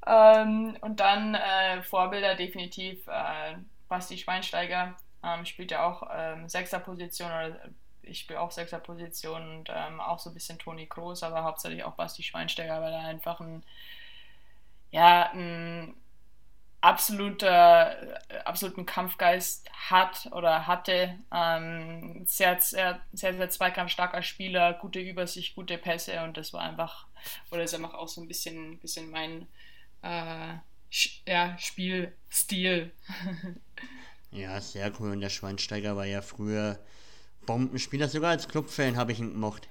Ähm, 0.08 0.78
und 0.82 1.00
dann 1.00 1.36
äh, 1.36 1.84
Vorbilder 1.84 2.34
definitiv 2.34 3.06
äh, 3.08 3.58
Basti 3.88 4.18
Schweinsteiger. 4.18 4.96
Ähm, 5.24 5.46
spielt 5.46 5.70
ja 5.70 5.86
auch 5.86 6.10
ähm, 6.12 6.50
Sechserposition 6.50 7.30
oder 7.30 7.60
ich 8.10 8.20
spiele 8.20 8.40
auch 8.40 8.52
Sechserposition 8.52 9.60
und 9.60 9.70
ähm, 9.74 10.00
auch 10.02 10.20
so 10.20 10.30
ein 10.30 10.34
bisschen 10.34 10.60
Toni 10.60 10.88
Kroos, 10.88 11.24
aber 11.24 11.44
hauptsächlich 11.44 11.84
auch 11.84 11.94
Basti 11.94 12.24
Schweinsteiger, 12.24 12.82
weil 12.82 12.94
er 12.94 13.02
einfach 13.02 13.40
ein, 13.40 13.64
ja, 14.92 15.32
ein 15.32 15.96
absoluter, 16.82 18.20
äh, 18.30 18.38
absoluten 18.46 18.86
Kampfgeist 18.86 19.70
hat 19.90 20.30
oder 20.32 20.68
hatte. 20.68 21.18
Ähm, 21.34 22.26
sehr, 22.26 22.60
sehr, 22.62 23.02
sehr, 23.14 23.36
sehr 23.36 23.50
zweikampfstarker 23.50 24.22
Spieler, 24.22 24.74
gute 24.74 25.00
Übersicht, 25.00 25.56
gute 25.56 25.78
Pässe 25.78 26.24
und 26.24 26.38
das 26.38 26.54
war 26.54 26.62
einfach, 26.62 27.08
oder 27.52 27.64
ist 27.64 27.74
einfach 27.74 27.94
auch 27.94 28.08
so 28.08 28.22
ein 28.22 28.28
bisschen, 28.28 28.80
bisschen 28.80 29.10
mein 29.12 29.48
äh, 30.02 30.54
ja, 31.28 31.58
Spielstil. 31.58 32.92
ja, 34.32 34.60
sehr 34.62 34.92
cool. 35.00 35.12
Und 35.12 35.22
der 35.22 35.30
Schweinsteiger 35.30 35.96
war 35.96 36.06
ja 36.06 36.22
früher 36.22 36.80
Bombenspieler, 37.48 38.08
sogar 38.08 38.30
als 38.30 38.48
Clubfan 38.48 38.96
habe 38.96 39.12
ich 39.12 39.20
ihn 39.20 39.32
gemocht. 39.32 39.68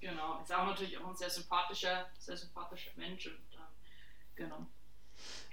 Genau, 0.00 0.40
ist 0.40 0.54
auch 0.54 0.66
natürlich 0.66 0.96
auch 0.98 1.08
ein 1.08 1.16
sehr 1.16 1.30
sympathischer, 1.30 2.06
sehr 2.20 2.36
sympathischer 2.36 2.90
Mensch 2.96 3.26
und 3.26 3.32
äh, 3.32 4.36
genau. 4.36 4.66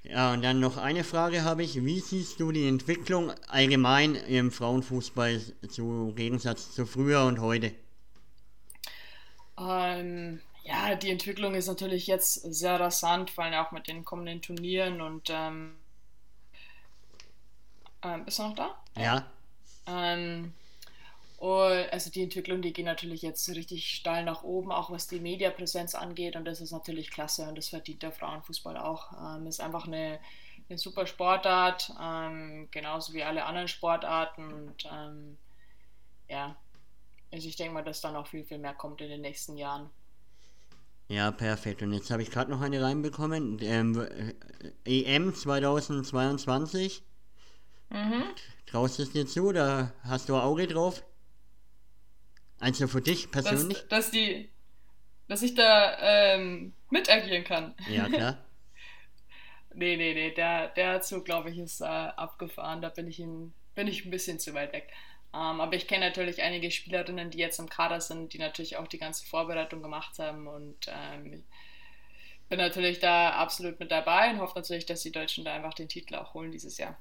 Ja, 0.03 0.33
und 0.33 0.41
dann 0.41 0.59
noch 0.59 0.77
eine 0.77 1.03
Frage 1.03 1.43
habe 1.43 1.63
ich. 1.63 1.83
Wie 1.83 1.99
siehst 1.99 2.39
du 2.39 2.51
die 2.51 2.67
Entwicklung 2.67 3.31
allgemein 3.47 4.15
im 4.15 4.51
Frauenfußball 4.51 5.39
zu 5.69 6.13
Gegensatz 6.15 6.71
zu 6.73 6.85
früher 6.85 7.23
und 7.25 7.39
heute? 7.39 7.73
Ähm, 9.59 10.41
ja, 10.63 10.95
die 10.95 11.11
Entwicklung 11.11 11.53
ist 11.53 11.67
natürlich 11.67 12.07
jetzt 12.07 12.33
sehr 12.33 12.79
rasant, 12.79 13.29
vor 13.29 13.43
allem 13.43 13.53
auch 13.53 13.71
mit 13.71 13.87
den 13.87 14.03
kommenden 14.03 14.41
Turnieren 14.41 15.01
und 15.01 15.29
ähm, 15.29 15.75
ähm, 18.03 18.25
bist 18.25 18.39
du 18.39 18.43
noch 18.43 18.55
da? 18.55 18.83
Ja. 18.97 19.31
Ähm, 19.85 20.53
und 21.41 21.91
also 21.91 22.11
die 22.11 22.21
Entwicklung, 22.21 22.61
die 22.61 22.71
geht 22.71 22.85
natürlich 22.85 23.23
jetzt 23.23 23.49
richtig 23.49 23.95
steil 23.95 24.23
nach 24.23 24.43
oben, 24.43 24.71
auch 24.71 24.91
was 24.91 25.07
die 25.07 25.19
Mediapräsenz 25.19 25.95
angeht. 25.95 26.35
Und 26.35 26.45
das 26.45 26.61
ist 26.61 26.69
natürlich 26.69 27.09
klasse 27.09 27.49
und 27.49 27.57
das 27.57 27.69
verdient 27.69 28.03
der 28.03 28.11
Frauenfußball 28.11 28.77
auch. 28.77 29.11
Ähm, 29.19 29.47
ist 29.47 29.59
einfach 29.59 29.87
eine, 29.87 30.19
eine 30.69 30.77
super 30.77 31.07
Sportart, 31.07 31.91
ähm, 31.99 32.67
genauso 32.69 33.13
wie 33.13 33.23
alle 33.23 33.45
anderen 33.45 33.67
Sportarten. 33.67 34.53
Und 34.53 34.87
ähm, 34.93 35.37
ja, 36.29 36.55
also 37.31 37.47
ich 37.47 37.55
denke 37.55 37.73
mal, 37.73 37.83
dass 37.83 38.01
da 38.01 38.11
noch 38.11 38.27
viel, 38.27 38.43
viel 38.43 38.59
mehr 38.59 38.75
kommt 38.75 39.01
in 39.01 39.09
den 39.09 39.21
nächsten 39.21 39.57
Jahren. 39.57 39.89
Ja, 41.07 41.31
perfekt. 41.31 41.81
Und 41.81 41.91
jetzt 41.91 42.11
habe 42.11 42.21
ich 42.21 42.29
gerade 42.29 42.51
noch 42.51 42.61
eine 42.61 42.83
reinbekommen. 42.83 43.57
Ähm, 43.63 44.07
EM 44.85 45.33
2022. 45.33 47.01
Mhm. 47.89 48.25
Traust 48.67 48.99
du 48.99 49.03
es 49.03 49.11
dir 49.11 49.25
zu? 49.25 49.51
Da 49.51 49.91
hast 50.03 50.29
du 50.29 50.35
ein 50.35 50.41
Auge 50.41 50.67
drauf? 50.67 51.03
Also 52.61 52.87
für 52.87 53.01
dich 53.01 53.31
persönlich? 53.31 53.79
Dass, 53.79 54.05
dass, 54.05 54.11
die, 54.11 54.49
dass 55.27 55.41
ich 55.41 55.55
da 55.55 55.97
ähm, 55.99 56.73
mitagieren 56.89 57.43
kann. 57.43 57.75
Ja, 57.89 58.07
klar. 58.07 58.37
nee, 59.73 59.97
nee, 59.97 60.13
nee, 60.13 60.31
der, 60.31 60.69
der 60.69 61.01
Zug, 61.01 61.25
glaube 61.25 61.49
ich, 61.49 61.57
ist 61.57 61.81
äh, 61.81 61.85
abgefahren. 61.85 62.81
Da 62.81 62.89
bin 62.89 63.07
ich, 63.07 63.19
in, 63.19 63.53
bin 63.75 63.87
ich 63.87 64.05
ein 64.05 64.11
bisschen 64.11 64.39
zu 64.39 64.53
weit 64.53 64.73
weg. 64.73 64.89
Ähm, 65.33 65.61
aber 65.61 65.75
ich 65.75 65.87
kenne 65.87 66.05
natürlich 66.05 66.41
einige 66.41 66.69
Spielerinnen, 66.71 67.31
die 67.31 67.39
jetzt 67.39 67.59
im 67.59 67.69
Kader 67.69 67.99
sind, 67.99 68.33
die 68.33 68.37
natürlich 68.37 68.77
auch 68.77 68.87
die 68.87 68.99
ganze 68.99 69.25
Vorbereitung 69.25 69.81
gemacht 69.81 70.19
haben 70.19 70.47
und 70.47 70.87
ähm, 70.87 71.43
bin 72.49 72.59
natürlich 72.59 72.99
da 72.99 73.31
absolut 73.31 73.79
mit 73.79 73.91
dabei 73.91 74.29
und 74.29 74.39
hoffe 74.39 74.59
natürlich, 74.59 74.85
dass 74.85 75.01
die 75.01 75.11
Deutschen 75.11 75.45
da 75.45 75.53
einfach 75.53 75.73
den 75.73 75.87
Titel 75.87 76.15
auch 76.15 76.33
holen 76.33 76.51
dieses 76.51 76.77
Jahr. 76.77 76.99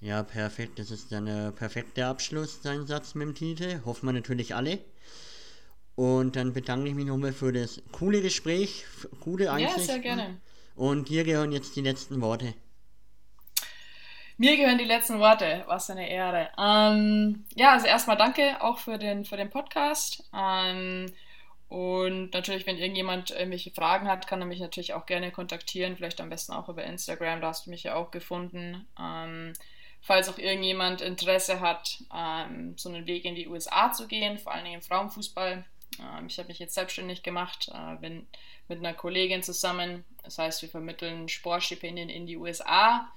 Ja, 0.00 0.22
perfekt. 0.22 0.78
Das 0.78 0.90
ist 0.90 1.10
dann 1.10 1.26
ein 1.26 1.54
perfekter 1.54 2.08
Abschluss, 2.08 2.60
dein 2.60 2.86
Satz 2.86 3.14
mit 3.14 3.28
dem 3.28 3.34
Titel. 3.34 3.80
Hoffen 3.84 4.06
wir 4.06 4.12
natürlich 4.12 4.54
alle. 4.54 4.78
Und 5.94 6.36
dann 6.36 6.52
bedanke 6.52 6.88
ich 6.88 6.94
mich 6.94 7.06
nochmal 7.06 7.32
für 7.32 7.52
das 7.52 7.82
coole 7.92 8.20
Gespräch, 8.20 8.84
gute 9.20 9.50
Einsichten. 9.50 9.80
Ja, 9.80 9.86
sehr 9.86 9.98
gerne. 9.98 10.40
Und 10.74 11.08
dir 11.08 11.24
gehören 11.24 11.52
jetzt 11.52 11.74
die 11.74 11.80
letzten 11.80 12.20
Worte. 12.20 12.52
Mir 14.36 14.58
gehören 14.58 14.76
die 14.76 14.84
letzten 14.84 15.18
Worte. 15.18 15.64
Was 15.66 15.88
eine 15.88 16.10
Ehre. 16.10 16.50
Ähm, 16.58 17.46
ja, 17.54 17.72
also 17.72 17.86
erstmal 17.86 18.18
danke 18.18 18.62
auch 18.62 18.78
für 18.78 18.98
den, 18.98 19.24
für 19.24 19.38
den 19.38 19.48
Podcast. 19.48 20.28
Ähm, 20.34 21.10
und 21.68 22.34
natürlich, 22.34 22.66
wenn 22.66 22.76
irgendjemand 22.76 23.30
irgendwelche 23.30 23.70
Fragen 23.70 24.06
hat, 24.08 24.26
kann 24.26 24.40
er 24.40 24.46
mich 24.46 24.60
natürlich 24.60 24.92
auch 24.92 25.06
gerne 25.06 25.32
kontaktieren. 25.32 25.96
Vielleicht 25.96 26.20
am 26.20 26.28
besten 26.28 26.52
auch 26.52 26.68
über 26.68 26.84
Instagram. 26.84 27.40
Da 27.40 27.48
hast 27.48 27.64
du 27.64 27.70
mich 27.70 27.84
ja 27.84 27.94
auch 27.94 28.10
gefunden. 28.10 28.86
Ähm, 29.00 29.54
falls 30.00 30.28
auch 30.28 30.38
irgendjemand 30.38 31.00
Interesse 31.00 31.60
hat, 31.60 32.02
ähm, 32.14 32.74
so 32.76 32.88
einen 32.88 33.06
Weg 33.06 33.24
in 33.24 33.34
die 33.34 33.48
USA 33.48 33.92
zu 33.92 34.06
gehen, 34.06 34.38
vor 34.38 34.52
allem 34.52 34.66
im 34.66 34.82
Frauenfußball. 34.82 35.64
Ähm, 35.98 36.26
ich 36.26 36.38
habe 36.38 36.48
mich 36.48 36.58
jetzt 36.58 36.74
selbstständig 36.74 37.22
gemacht, 37.22 37.70
äh, 37.72 37.96
bin 37.96 38.26
mit 38.68 38.78
einer 38.78 38.94
Kollegin 38.94 39.42
zusammen. 39.42 40.04
Das 40.22 40.38
heißt, 40.38 40.62
wir 40.62 40.68
vermitteln 40.68 41.28
Sportstipendien 41.28 42.08
in 42.08 42.26
die 42.26 42.36
USA. 42.36 43.08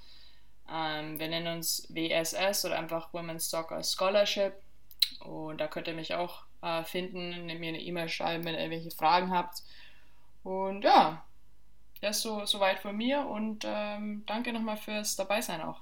Ähm, 0.71 1.19
wir 1.19 1.27
nennen 1.27 1.57
uns 1.57 1.87
WSS 1.89 2.65
oder 2.65 2.77
einfach 2.77 3.13
Women's 3.13 3.49
Soccer 3.49 3.83
Scholarship. 3.83 4.53
Und 5.19 5.59
da 5.59 5.67
könnt 5.67 5.87
ihr 5.87 5.93
mich 5.93 6.13
auch 6.13 6.43
äh, 6.61 6.83
finden, 6.83 7.45
mir 7.45 7.69
eine 7.69 7.81
E-Mail 7.81 8.09
schreiben, 8.09 8.45
wenn 8.45 8.53
ihr 8.53 8.61
irgendwelche 8.61 8.95
Fragen 8.95 9.31
habt. 9.31 9.63
Und 10.43 10.83
ja, 10.83 11.23
das 12.01 12.17
ist 12.17 12.23
so, 12.23 12.45
so 12.45 12.59
weit 12.59 12.79
von 12.79 12.95
mir 12.95 13.25
und 13.25 13.65
ähm, 13.67 14.23
danke 14.25 14.53
nochmal 14.53 14.77
fürs 14.77 15.15
Dabeisein 15.15 15.61
auch. 15.61 15.81